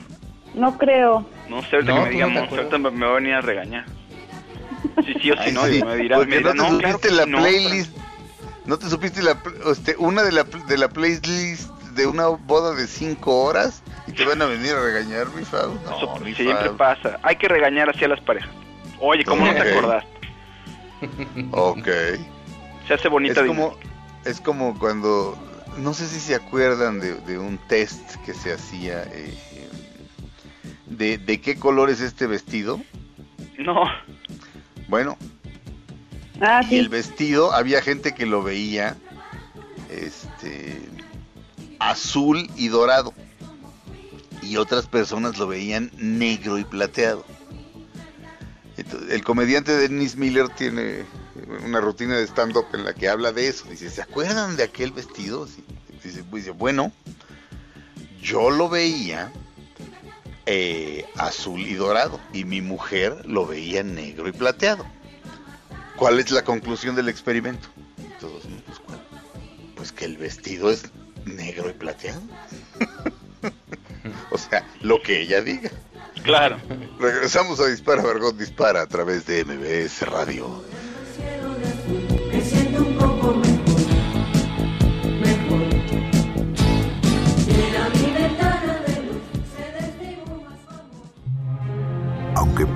[0.60, 1.26] No creo.
[1.48, 3.34] No sé, ahorita No, que me tú diga no ahorita me, me va a venir
[3.34, 3.86] a regañar.
[5.06, 6.90] Sí, sí o sí, Ay, no, sí, me dirá, porque me dirá, no te no,
[6.90, 7.98] supiste la playlist.
[8.66, 9.38] No te supiste la,
[9.72, 14.26] este, una de la, de la playlist de una boda de cinco horas y te
[14.26, 15.74] van a venir a regañar, mi Fau.
[15.86, 17.20] No, Eso mi siempre pasa.
[17.24, 18.50] Hay que regañar así a las parejas.
[19.00, 20.10] Oye, ¿cómo no te acordaste?
[21.52, 21.88] Ok.
[22.88, 23.76] Se hace bonita Es como,
[24.26, 25.38] es como cuando,
[25.78, 29.34] no sé si se acuerdan de, de un test que se hacía, eh,
[30.90, 32.82] de, de qué color es este vestido.
[33.58, 34.04] No, Ah,
[34.88, 35.18] Bueno,
[36.70, 38.96] y el vestido, había gente que lo veía,
[39.90, 40.80] este,
[41.80, 43.14] azul y dorado.
[44.42, 47.26] Y otras personas lo veían negro y plateado.
[48.78, 51.04] Entonces, el comediante Dennis Miller tiene
[51.66, 53.66] una rutina de stand-up en la que habla de eso.
[53.70, 55.46] Dice, ¿se acuerdan de aquel vestido?
[55.46, 55.64] Sí.
[56.04, 56.94] Dice, pues, dice, bueno,
[58.22, 59.32] yo lo veía
[60.52, 64.84] eh, azul y dorado y mi mujer lo veía negro y plateado.
[65.96, 67.68] ¿Cuál es la conclusión del experimento?
[68.00, 69.00] Y todos, "No, pues, ¿cuál?".
[69.76, 70.86] Pues que el vestido es
[71.26, 72.22] negro y plateado.
[74.32, 75.70] o sea, lo que ella diga.
[76.24, 76.58] claro.
[77.00, 80.64] Regresamos a Dispara, Margot Dispara a través de MBS Radio.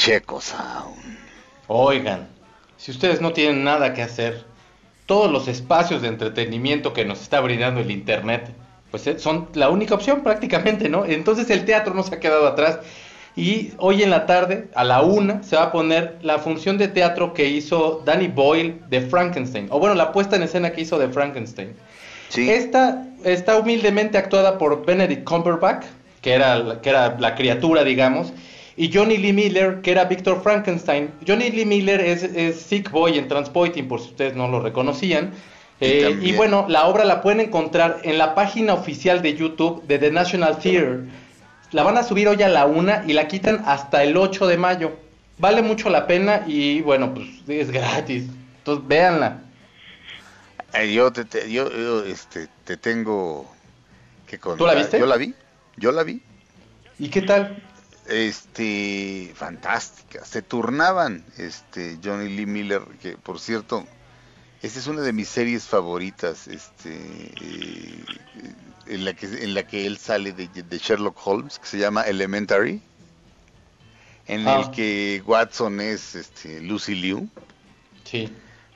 [0.00, 0.96] Checo Sound.
[1.66, 2.26] Oigan,
[2.78, 4.46] si ustedes no tienen nada que hacer,
[5.04, 8.50] todos los espacios de entretenimiento que nos está brindando el Internet,
[8.90, 11.04] pues eh, son la única opción prácticamente, ¿no?
[11.04, 12.78] Entonces el teatro no se ha quedado atrás.
[13.36, 16.88] Y hoy en la tarde, a la una, se va a poner la función de
[16.88, 19.66] teatro que hizo Danny Boyle de Frankenstein.
[19.70, 21.76] O bueno, la puesta en escena que hizo de Frankenstein.
[22.30, 22.48] Sí.
[22.48, 25.84] Esta está humildemente actuada por Benedict Cumberbatch,
[26.22, 28.32] que era, que era la criatura, digamos,
[28.82, 31.10] y Johnny Lee Miller, que era Victor Frankenstein.
[31.26, 35.32] Johnny Lee Miller es, es Sick Boy en Transpoiting, por si ustedes no lo reconocían.
[35.80, 39.82] Y Eh, y bueno, la obra la pueden encontrar en la página oficial de YouTube
[39.86, 41.00] de The National Theatre.
[41.72, 44.56] La van a subir hoy a la una y la quitan hasta el 8 de
[44.56, 44.92] mayo.
[45.38, 48.24] Vale mucho la pena y bueno, pues es gratis.
[48.58, 49.40] Entonces, véanla.
[50.74, 53.46] Eh, yo te, te- yo, yo, este, te tengo
[54.26, 54.58] que contar.
[54.58, 54.98] ¿Tú la viste?
[54.98, 55.34] Yo la vi,
[55.76, 56.20] yo la vi.
[56.98, 57.62] ¿Y qué tal?
[58.10, 60.24] Este, fantástica.
[60.24, 63.86] Se turnaban, este, Johnny Lee Miller, que por cierto,
[64.62, 68.04] esta es una de mis series favoritas, este, eh,
[68.86, 72.02] en la que en la que él sale de, de Sherlock Holmes, que se llama
[72.02, 72.82] Elementary,
[74.26, 74.60] en Ah.
[74.64, 77.28] el que Watson es, este, Lucy Liu.
[78.04, 78.28] Sí.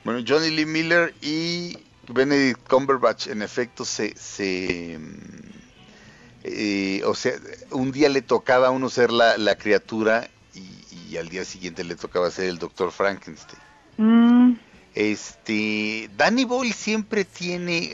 [0.05, 4.97] Bueno, Johnny Lee Miller y Benedict Cumberbatch en efecto se, se
[6.47, 7.33] eh, o sea,
[7.71, 10.69] un día le tocaba a uno ser la, la criatura y,
[11.09, 13.59] y al día siguiente le tocaba ser el doctor Frankenstein.
[13.97, 14.53] Mm,
[14.93, 17.91] Este, Danny Boyle siempre tiene,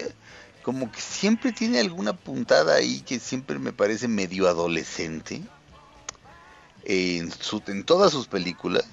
[0.63, 5.41] como que siempre tiene alguna puntada ahí que siempre me parece medio adolescente
[6.83, 8.85] en, su, en todas sus películas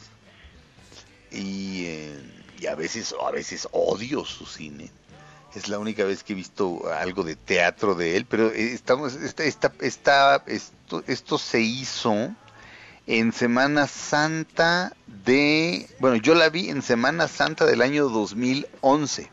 [1.31, 2.21] y, eh,
[2.61, 4.91] y a veces a veces odio su cine.
[5.59, 9.15] Es la única vez que he visto algo de teatro de él, pero eh, estamos
[9.15, 12.31] esta, esta, esta- esto, esto se hizo
[13.09, 19.29] en Semana Santa de, bueno, yo la vi en Semana Santa del año 2011,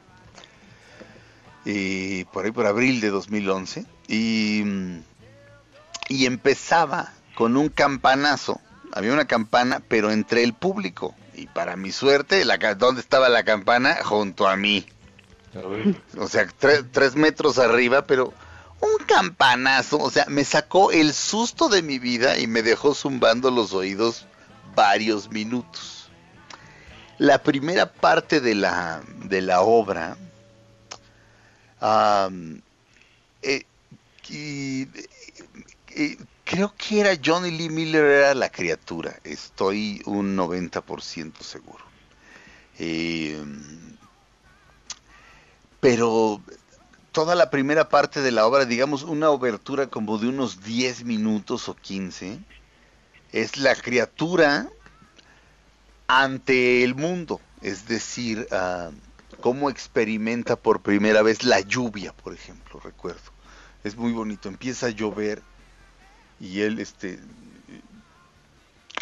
[1.65, 4.64] eh, por ahí por abril de 2011, y,
[6.07, 8.60] y empezaba con un campanazo,
[8.93, 13.43] había una campana, pero entre el público, y para mi suerte, la, ¿dónde estaba la
[13.43, 13.97] campana?
[14.03, 14.85] Junto a mí.
[16.18, 18.34] O sea, tre- tres metros arriba, pero
[18.82, 23.49] un campanazo, o sea, me sacó el susto de mi vida y me dejó zumbando
[23.52, 24.26] los oídos
[24.76, 26.10] varios minutos.
[27.18, 30.18] La primera parte de la, de la obra,
[35.95, 41.84] eh, creo que era Johnny Lee Miller, era la criatura, estoy un 90% seguro.
[42.77, 43.41] Eh,
[45.86, 46.41] pero
[47.12, 51.70] toda la primera parte de la obra, digamos una obertura como de unos 10 minutos
[51.70, 52.40] o 15,
[53.32, 54.68] es la criatura
[56.07, 58.90] ante el mundo, es decir, ah,
[59.41, 63.32] cómo experimenta por primera vez la lluvia, por ejemplo, recuerdo.
[63.84, 65.44] Es muy bonito, empieza a llover
[66.40, 67.20] y él este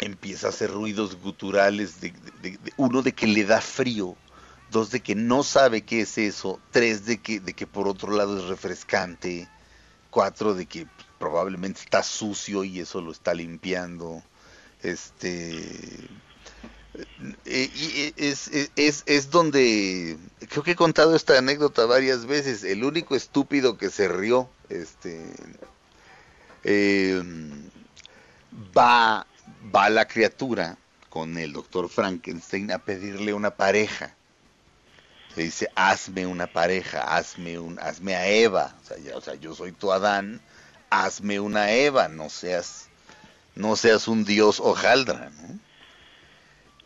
[0.02, 2.12] empieza a hacer ruidos guturales de,
[2.76, 4.18] uno de que le da frío
[4.74, 8.10] dos de que no sabe qué es eso, tres de que, de que por otro
[8.10, 9.48] lado es refrescante,
[10.10, 10.88] cuatro de que
[11.20, 14.20] probablemente está sucio y eso lo está limpiando,
[14.82, 15.60] este
[17.46, 20.18] eh, eh, es, es, es, es donde
[20.48, 25.24] creo que he contado esta anécdota varias veces, el único estúpido que se rió, este
[26.64, 27.22] eh,
[28.76, 29.24] va,
[29.72, 30.76] va la criatura
[31.10, 34.16] con el doctor Frankenstein a pedirle una pareja.
[35.36, 38.74] Le dice, hazme una pareja, hazme, un, hazme a Eva.
[39.14, 40.40] O sea, yo soy tu Adán,
[40.90, 42.86] hazme una Eva, no seas,
[43.54, 45.58] no seas un dios hojaldra, ¿no?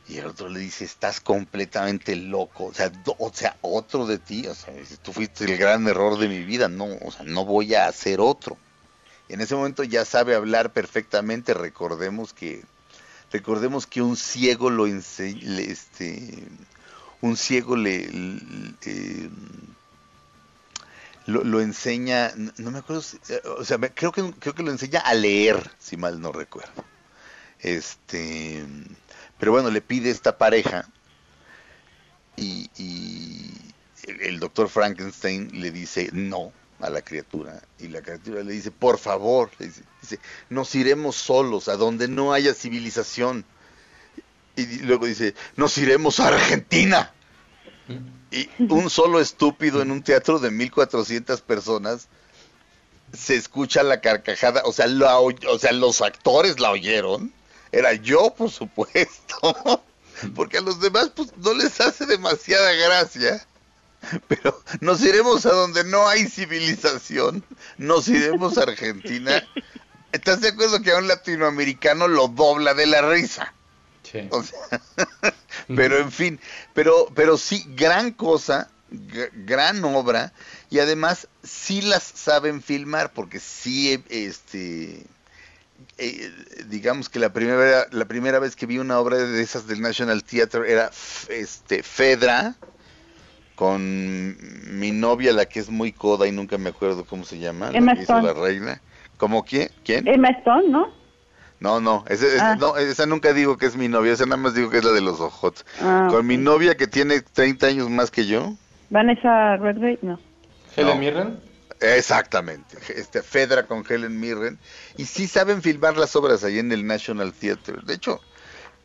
[0.08, 4.46] Y el otro le dice, estás completamente loco, o sea, o sea, otro de ti,
[4.46, 4.72] o sea,
[5.02, 8.18] tú fuiste el gran error de mi vida, no, o sea, no voy a hacer
[8.18, 8.56] otro.
[9.28, 12.64] Y en ese momento ya sabe hablar perfectamente, recordemos que,
[13.30, 16.42] recordemos que un ciego lo enseña, este,
[17.20, 18.08] un ciego le,
[18.84, 19.30] eh,
[21.26, 25.00] lo, lo enseña, no me acuerdo, eh, o sea, creo que creo que lo enseña
[25.00, 26.84] a leer, si mal no recuerdo.
[27.60, 28.64] Este,
[29.38, 30.88] pero bueno, le pide esta pareja
[32.36, 33.50] y, y
[34.04, 38.70] el, el doctor Frankenstein le dice no a la criatura y la criatura le dice
[38.70, 43.44] por favor, le dice, dice, nos iremos solos a donde no haya civilización
[44.62, 47.12] y luego dice nos iremos a Argentina
[48.30, 52.08] y un solo estúpido en un teatro de 1400 personas
[53.12, 57.32] se escucha la carcajada, o sea, la o sea, los actores la oyeron.
[57.72, 59.82] Era yo, por supuesto.
[60.34, 63.46] Porque a los demás pues no les hace demasiada gracia.
[64.28, 67.44] Pero nos iremos a donde no hay civilización.
[67.78, 69.42] Nos iremos a Argentina.
[70.12, 73.54] ¿Estás de acuerdo que a un latinoamericano lo dobla de la risa?
[74.30, 74.80] O sea,
[75.68, 76.40] pero en fin,
[76.74, 80.32] pero, pero sí, gran cosa, gran obra,
[80.70, 85.04] y además sí las saben filmar, porque sí, este,
[85.98, 86.32] eh,
[86.66, 90.24] digamos que la primera, la primera vez que vi una obra de esas del National
[90.24, 90.90] Theatre era
[91.28, 92.56] este, Fedra,
[93.54, 94.36] con
[94.78, 97.94] mi novia, la que es muy coda y nunca me acuerdo cómo se llama, la
[97.94, 98.80] que hizo la reina.
[99.16, 99.68] ¿Cómo quién?
[99.84, 100.06] ¿Quién?
[100.06, 100.97] Emma Stone, ¿no?
[101.60, 102.56] No, no, ese- ese- Ah.
[102.56, 104.92] no, esa nunca digo que es mi novia, esa nada más digo que es la
[104.92, 105.64] de los ojotes.
[105.80, 108.54] Ah, Con mi novia que tiene 30 años más que yo.
[108.90, 110.20] Vanessa Redgrave, no.
[110.76, 111.00] Helen No.
[111.00, 111.40] Mirren.
[111.80, 114.58] Exactamente, este Fedra con Helen Mirren
[114.96, 117.78] y sí saben filmar las obras ahí en el National Theatre.
[117.84, 118.20] De hecho,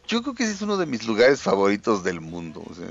[0.08, 2.64] yo creo que ese es uno de mis lugares favoritos del mundo.
[2.70, 2.88] o sea,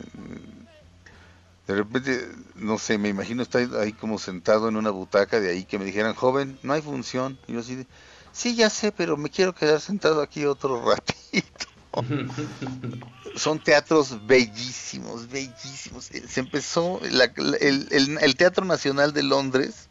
[1.69, 5.65] de repente, no sé, me imagino estar ahí como sentado en una butaca de ahí
[5.65, 7.39] que me dijeran, joven, no hay función.
[7.47, 7.87] Y yo así de,
[8.33, 11.67] sí, ya sé, pero me quiero quedar sentado aquí otro ratito.
[13.37, 16.11] Son teatros bellísimos, bellísimos.
[16.11, 19.89] Eh, Se empezó, la- el, el- el Teatro Nacional de Londres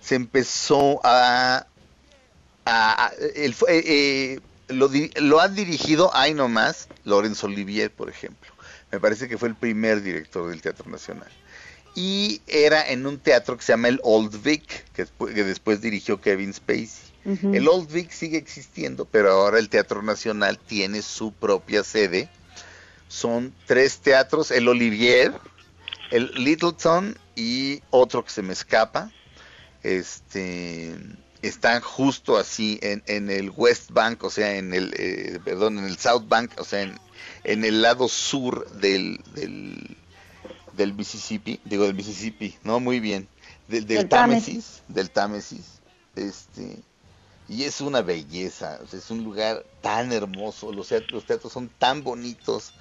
[0.00, 1.66] se empezó a...
[2.64, 4.90] a- a- el fu- eh, eh, lo,
[5.20, 8.52] lo ha dirigido, ahí nomás, Lorenzo Olivier, por ejemplo.
[8.90, 11.30] Me parece que fue el primer director del Teatro Nacional.
[11.94, 15.06] Y era en un teatro que se llama el Old Vic, que
[15.44, 17.05] después dirigió Kevin Spacey.
[17.26, 22.28] El Old Vic sigue existiendo, pero ahora el Teatro Nacional tiene su propia sede.
[23.08, 25.32] Son tres teatros, el Olivier,
[26.12, 29.10] el Littleton y otro que se me escapa.
[29.82, 30.94] Este
[31.42, 35.84] están justo así en, en el West Bank, o sea, en el eh, perdón, en
[35.84, 36.98] el South Bank, o sea, en,
[37.44, 39.96] en el lado sur del, del
[40.76, 43.28] del Mississippi, digo del Mississippi, no muy bien,
[43.68, 45.80] del, del Del Támesis, del Támesis,
[46.14, 46.78] este
[47.48, 52.72] y es una belleza, es un lugar tan hermoso, los teatros, son tan bonitos,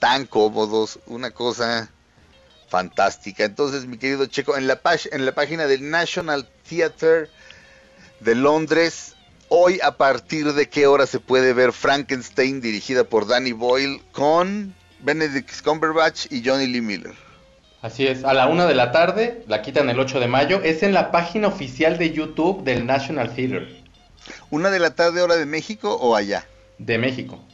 [0.00, 1.90] tan cómodos, una cosa
[2.68, 3.44] fantástica.
[3.44, 4.80] Entonces, mi querido Checo, en la,
[5.12, 7.28] en la página del National Theatre
[8.20, 9.14] de Londres,
[9.48, 14.74] hoy a partir de qué hora se puede ver Frankenstein dirigida por Danny Boyle con
[15.00, 17.14] Benedict Cumberbatch y Johnny Lee Miller.
[17.80, 20.82] Así es, a la una de la tarde, la quitan el 8 de mayo, es
[20.82, 23.77] en la página oficial de YouTube del National Theatre
[24.50, 26.46] ¿Una de la tarde hora de México o allá?
[26.78, 27.44] de México.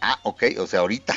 [0.00, 1.14] Ah, ok, o sea, ahorita.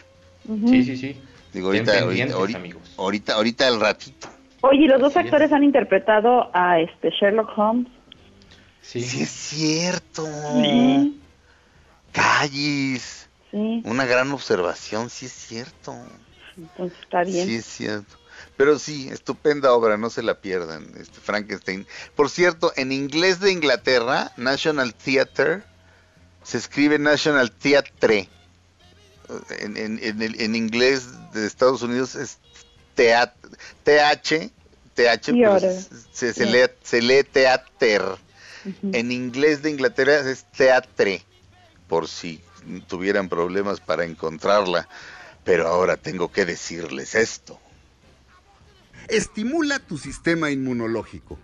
[0.67, 1.21] Sí, sí, sí.
[1.53, 2.93] Digo, ahorita, ahorita, ahorita, amigos.
[2.97, 4.27] ahorita, ahorita el ratito.
[4.61, 7.87] Oye, ¿y los dos actores han interpretado a este Sherlock Holmes.
[8.81, 9.01] Sí.
[9.01, 10.23] Sí es cierto.
[10.23, 11.13] Ujú.
[12.11, 13.29] Callis.
[13.51, 15.93] Sí, Una gran observación, sí es cierto.
[16.57, 17.45] entonces está bien.
[17.47, 18.16] Sí es cierto.
[18.57, 21.85] Pero sí, estupenda obra, no se la pierdan, este Frankenstein.
[22.15, 25.61] Por cierto, en inglés de Inglaterra, National Theatre,
[26.43, 28.27] se escribe National Theatre.
[29.59, 31.03] En, en, en, en inglés
[31.33, 32.37] de Estados Unidos es
[32.95, 33.33] teat-
[33.83, 34.49] TH,
[34.95, 38.03] TH, pero se, se, se lee, se lee teater.
[38.93, 41.23] En inglés de Inglaterra es teatre,
[41.87, 42.41] por si
[42.87, 44.87] tuvieran problemas para encontrarla.
[45.43, 47.59] Pero ahora tengo que decirles esto.
[49.09, 51.39] Estimula tu sistema inmunológico.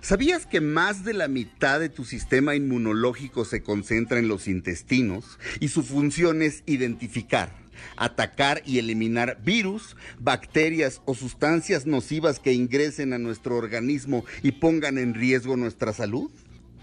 [0.00, 5.40] ¿Sabías que más de la mitad de tu sistema inmunológico se concentra en los intestinos
[5.58, 7.56] y su función es identificar,
[7.96, 14.96] atacar y eliminar virus, bacterias o sustancias nocivas que ingresen a nuestro organismo y pongan
[14.96, 16.30] en riesgo nuestra salud?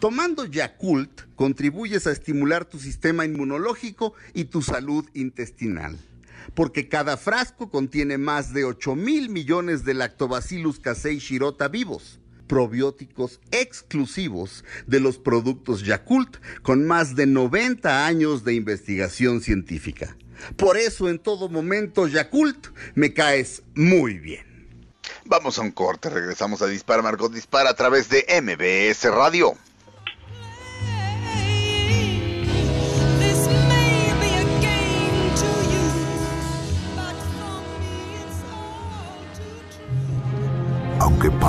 [0.02, 5.98] Tomando Yakult contribuyes a estimular tu sistema inmunológico y tu salud intestinal
[6.54, 13.40] porque cada frasco contiene más de 8 mil millones de lactobacillus casei shirota vivos, probióticos
[13.52, 20.18] exclusivos de los productos Yakult con más de 90 años de investigación científica.
[20.56, 24.46] Por eso en todo momento Yakult me caes muy bien.
[25.26, 29.56] Vamos a un corte, regresamos a Dispara Margot Dispara a través de MBS Radio.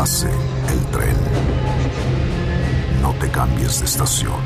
[0.00, 0.30] Pase
[0.72, 1.14] el tren,
[3.02, 4.40] no te cambies de estación.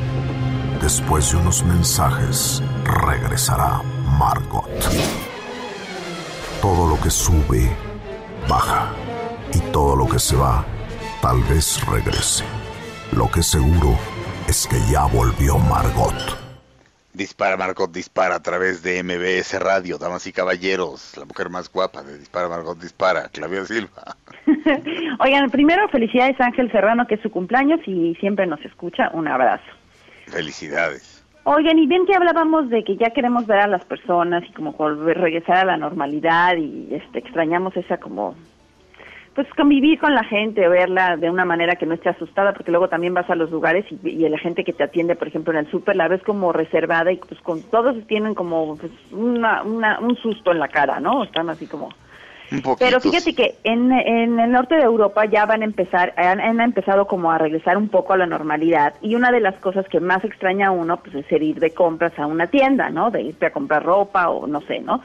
[0.82, 3.80] Después de unos mensajes, regresará
[4.18, 4.68] Margot.
[6.60, 7.70] Todo lo que sube,
[8.48, 8.90] baja.
[9.52, 10.64] Y todo lo que se va,
[11.22, 12.42] tal vez regrese.
[13.12, 13.96] Lo que seguro
[14.48, 16.44] es que ya volvió Margot.
[17.12, 22.02] Dispara Margot Dispara a través de MBS Radio, damas y caballeros, la mujer más guapa
[22.02, 24.16] de Dispara Margot Dispara, Claudia Silva.
[25.18, 29.10] Oigan, primero felicidades a Ángel Serrano, que es su cumpleaños y siempre nos escucha.
[29.12, 29.64] Un abrazo.
[30.26, 31.24] Felicidades.
[31.44, 34.72] Oigan, y bien que hablábamos de que ya queremos ver a las personas y como
[34.72, 38.34] volver, regresar a la normalidad y este extrañamos esa como
[39.34, 42.88] pues convivir con la gente, verla de una manera que no esté asustada, porque luego
[42.88, 45.58] también vas a los lugares y, y la gente que te atiende, por ejemplo, en
[45.58, 49.98] el súper, la ves como reservada y pues con todos tienen como pues, una, una,
[49.98, 51.24] un susto en la cara, ¿no?
[51.24, 51.90] Están así como...
[52.78, 56.60] Pero fíjate que en, en el norte de Europa ya van a empezar, han, han
[56.60, 59.98] empezado como a regresar un poco a la normalidad y una de las cosas que
[60.00, 63.10] más extraña a uno pues es el ir de compras a una tienda, ¿no?
[63.10, 65.02] De irte a comprar ropa o no sé, ¿no?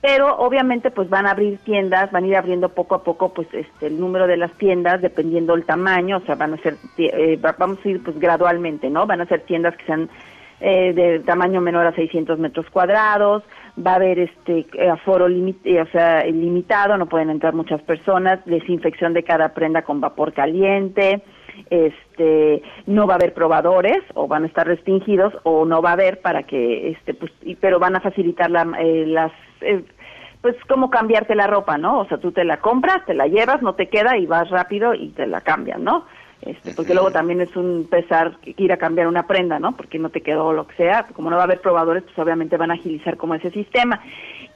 [0.00, 3.48] Pero obviamente pues van a abrir tiendas, van a ir abriendo poco a poco pues
[3.54, 7.38] este el número de las tiendas dependiendo el tamaño, o sea, van a ser eh,
[7.42, 9.06] va- vamos a ir pues gradualmente, ¿no?
[9.06, 10.10] Van a ser tiendas que sean
[10.60, 13.42] eh, de tamaño menor a 600 metros cuadrados,
[13.76, 18.44] va a haber este eh, aforo eh, o sea, limitado, no pueden entrar muchas personas,
[18.46, 21.22] desinfección de cada prenda con vapor caliente,
[21.70, 25.94] este no va a haber probadores o van a estar restringidos o no va a
[25.94, 29.84] haber para que este pues y- pero van a facilitar la, eh, las eh,
[30.40, 32.00] pues como cambiarte la ropa, ¿no?
[32.00, 34.92] O sea, tú te la compras, te la llevas, no te queda y vas rápido
[34.94, 36.04] y te la cambian, ¿no?
[36.46, 39.74] Este, porque luego también es un pesar ir a cambiar una prenda, ¿no?
[39.76, 41.06] Porque no te quedó lo que sea.
[41.14, 44.00] Como no va a haber probadores, pues obviamente van a agilizar como ese sistema.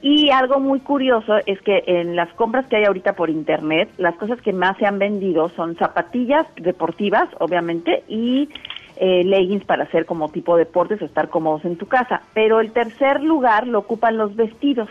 [0.01, 4.15] Y algo muy curioso es que en las compras que hay ahorita por internet, las
[4.15, 8.49] cosas que más se han vendido son zapatillas deportivas, obviamente, y
[8.97, 12.21] eh, leggings para hacer como tipo deportes o estar cómodos en tu casa.
[12.35, 14.89] Pero el tercer lugar lo ocupan los vestidos.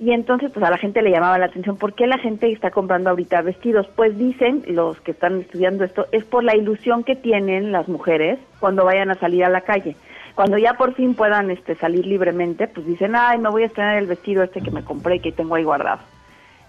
[0.00, 2.70] Y entonces, pues a la gente le llamaba la atención, ¿por qué la gente está
[2.70, 3.86] comprando ahorita vestidos?
[3.94, 8.38] Pues dicen los que están estudiando esto, es por la ilusión que tienen las mujeres
[8.60, 9.96] cuando vayan a salir a la calle.
[10.34, 13.98] Cuando ya por fin puedan este, salir libremente, pues dicen, ay, me voy a estrenar
[13.98, 16.00] el vestido este que me compré y que tengo ahí guardado.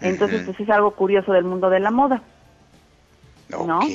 [0.02, 2.22] Entonces, pues es algo curioso del mundo de la moda.
[3.49, 3.80] ¿no?
[3.80, 3.86] Ok.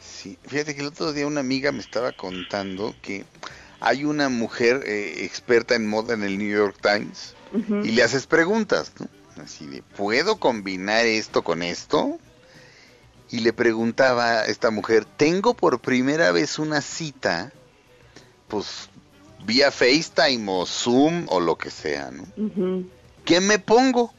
[0.00, 3.24] Sí, fíjate que el otro día una amiga me estaba contando que
[3.84, 7.34] hay una mujer eh, experta en moda en el New York Times
[7.84, 9.08] y le haces preguntas, ¿no?
[9.42, 12.18] Así de, ¿puedo combinar esto con esto?
[13.28, 17.52] Y le preguntaba a esta mujer, tengo por primera vez una cita,
[18.46, 18.88] pues
[19.44, 22.24] vía FaceTime o Zoom o lo que sea, ¿no?
[23.24, 24.14] ¿Qué me pongo?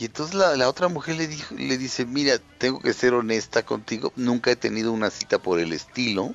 [0.00, 3.64] Y entonces la, la otra mujer le dijo, le dice, mira, tengo que ser honesta
[3.64, 6.34] contigo, nunca he tenido una cita por el estilo,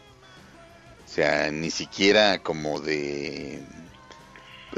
[1.10, 3.62] o sea, ni siquiera como de,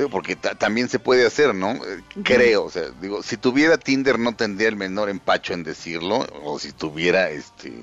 [0.09, 1.71] porque ta- también se puede hacer, ¿no?
[1.73, 6.25] Eh, Creo, o sea, digo, si tuviera Tinder no tendría el menor empacho en decirlo,
[6.43, 7.73] o si tuviera este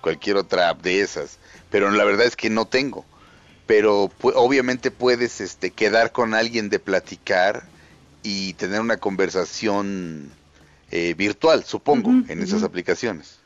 [0.00, 1.38] cualquier otra app de esas,
[1.70, 3.04] pero la verdad es que no tengo.
[3.66, 7.64] Pero pu- obviamente puedes este quedar con alguien de platicar
[8.22, 10.30] y tener una conversación
[10.90, 13.38] eh, virtual, supongo, en esas aplicaciones.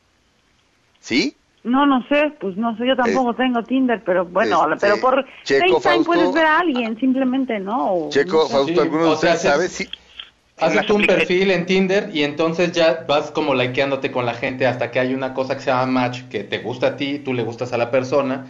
[1.00, 1.36] ¿Sí?
[1.64, 5.24] No, no sé, pues no sé, yo tampoco tengo Tinder, pero bueno, este, pero por
[5.44, 6.04] Checo, FaceTime Fausto.
[6.12, 7.92] puedes ver a alguien, simplemente, ¿no?
[7.94, 8.52] O- Checo, no sé.
[8.54, 9.64] Fausto, ¿alguno de o sea, ustedes sabe?
[9.66, 9.88] haces- Sí.
[10.60, 14.66] Haces tú un perfil en Tinder y entonces ya vas como likeándote con la gente
[14.66, 17.32] hasta que hay una cosa que se llama match que te gusta a ti, tú
[17.32, 18.46] le gustas a la persona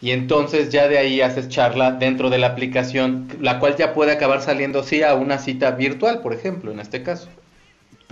[0.00, 4.10] y entonces ya de ahí haces charla dentro de la aplicación, la cual ya puede
[4.10, 7.28] acabar saliendo sí a una cita virtual, por ejemplo, en este caso.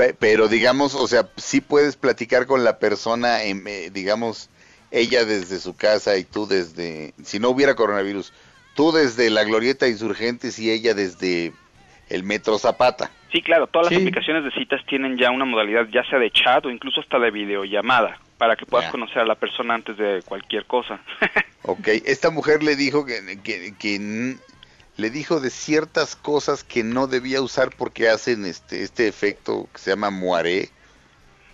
[0.03, 4.51] Pe- Pero digamos, o sea, sí puedes platicar con la persona, en, eh, digamos,
[4.91, 8.33] ella desde su casa y tú desde, si no hubiera coronavirus,
[8.74, 11.53] tú desde la Glorieta Insurgentes y ella desde
[12.11, 13.12] el Metro Zapata.
[13.31, 14.01] Sí, claro, todas las Sí.
[14.01, 17.31] aplicaciones de citas tienen ya una modalidad, ya sea de chat o incluso hasta de
[17.31, 18.91] videollamada, para que puedas Ya.
[18.91, 21.01] conocer a la persona antes de cualquier cosa.
[21.65, 23.73] Ok, esta mujer le dijo que, que,
[24.97, 29.78] le dijo de ciertas cosas que no debía usar porque hacen este este efecto que
[29.78, 30.70] se llama moiré,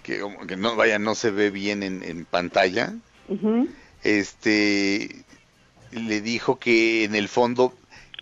[0.02, 2.94] que, que no vaya no se ve bien en, en pantalla.
[4.02, 5.24] Este
[5.92, 7.76] le dijo que en el fondo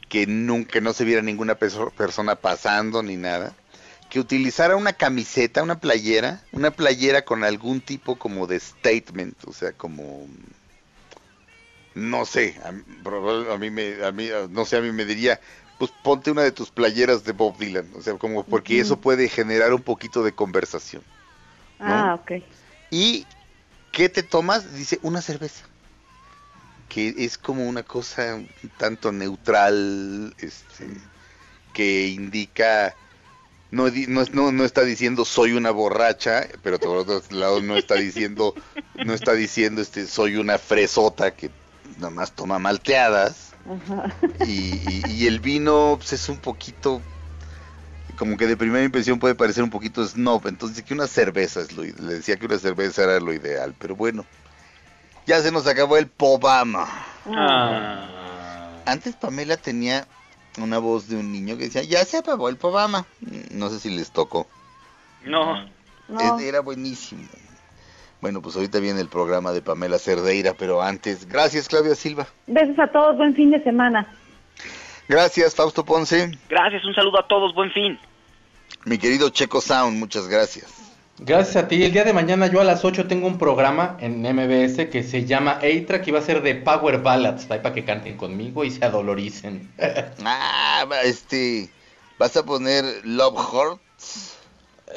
[0.09, 3.55] que nunca no se viera ninguna perso- persona pasando ni nada,
[4.09, 9.52] que utilizara una camiseta, una playera, una playera con algún tipo como de statement, o
[9.52, 10.26] sea, como
[11.97, 15.40] no sé, a, a mí me a mí no sé, a mí me diría
[15.78, 19.28] pues ponte una de tus playeras de Bob Dylan, o sea, como porque eso puede
[19.28, 21.02] generar un poquito de conversación.
[21.78, 22.43] Ah, ok.
[22.90, 23.27] ¿Y
[23.93, 24.74] qué te tomas?
[24.74, 25.64] Dice, una cerveza.
[26.89, 28.40] Que es como una cosa
[28.78, 30.86] tanto neutral, este,
[31.74, 32.94] que indica,
[33.70, 33.90] no,
[34.32, 38.55] no, no está diciendo soy una borracha, pero por otro lado no está diciendo,
[39.05, 41.51] no está diciendo este soy una fresota que
[41.96, 43.52] nada más toma malteadas.
[43.68, 44.14] Ajá.
[44.46, 47.02] Y, y- y el vino pues, es un poquito
[48.16, 51.72] como que de primera impresión puede parecer un poquito snob, entonces que una cerveza es
[51.72, 54.24] lo le decía que una cerveza era lo ideal, pero bueno.
[55.26, 56.88] Ya se nos acabó el Pobama.
[57.26, 58.70] Ah.
[58.86, 60.06] Antes Pamela tenía
[60.58, 63.04] una voz de un niño que decía, "Ya se acabó el Pobama."
[63.50, 64.46] No sé si les tocó.
[66.08, 67.24] No, Era buenísimo.
[68.27, 72.27] Bueno, pues ahorita viene el programa de Pamela Cerdeira, pero antes, gracias Claudia Silva.
[72.48, 74.05] Besos a todos, buen fin de semana.
[75.07, 76.32] Gracias, Fausto Ponce.
[76.48, 77.97] Gracias, un saludo a todos, buen fin.
[78.85, 80.66] Mi querido Checo Sound, muchas gracias.
[81.20, 81.85] Gracias a ti.
[81.85, 85.24] El día de mañana yo a las 8 tengo un programa en MBS que se
[85.24, 87.48] llama A-Track y va a ser de Power Ballads.
[87.48, 89.70] Ahí para que canten conmigo y se adoloricen.
[90.24, 91.70] Ah, este,
[92.19, 94.35] ¿vas a poner Love Hearts?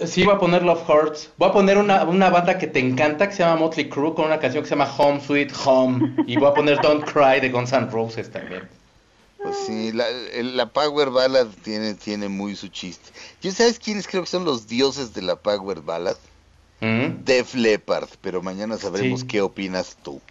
[0.06, 1.32] Sí, voy a poner Love Hearts.
[1.38, 4.26] Voy a poner una, una banda que te encanta que se llama Motley Crue con
[4.26, 6.16] una canción que se llama Home Sweet Home.
[6.28, 8.68] Y voy a poner Don't Cry de Guns N' Roses también.
[9.42, 13.10] Pues sí, la, Power Ballad tiene, tiene muy su chiste.
[13.42, 16.18] ¿Yo sabes quiénes creo que son los dioses de la Power Ballad?
[16.82, 19.28] Def Leppard, pero mañana sabremos Sí.
[19.28, 20.22] qué opinas tú.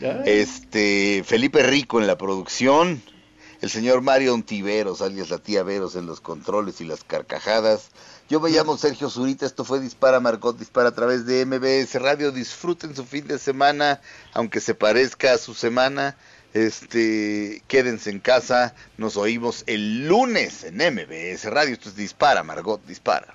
[0.00, 0.22] Ay.
[0.26, 3.02] Este, Felipe Rico en la producción,
[3.60, 7.90] el señor Mario Ontiveros, alias la tía Veros en los controles y las carcajadas.
[8.30, 12.30] Yo me llamo Sergio Zurita, esto fue Dispara Margot, Dispara a través de MBS Radio.
[12.30, 14.00] Disfruten su fin de semana,
[14.34, 16.16] aunque se parezca a su semana.
[16.54, 21.72] Este, quédense en casa, nos oímos el lunes en MBS Radio.
[21.72, 23.34] Esto es Dispara Margot, Dispara.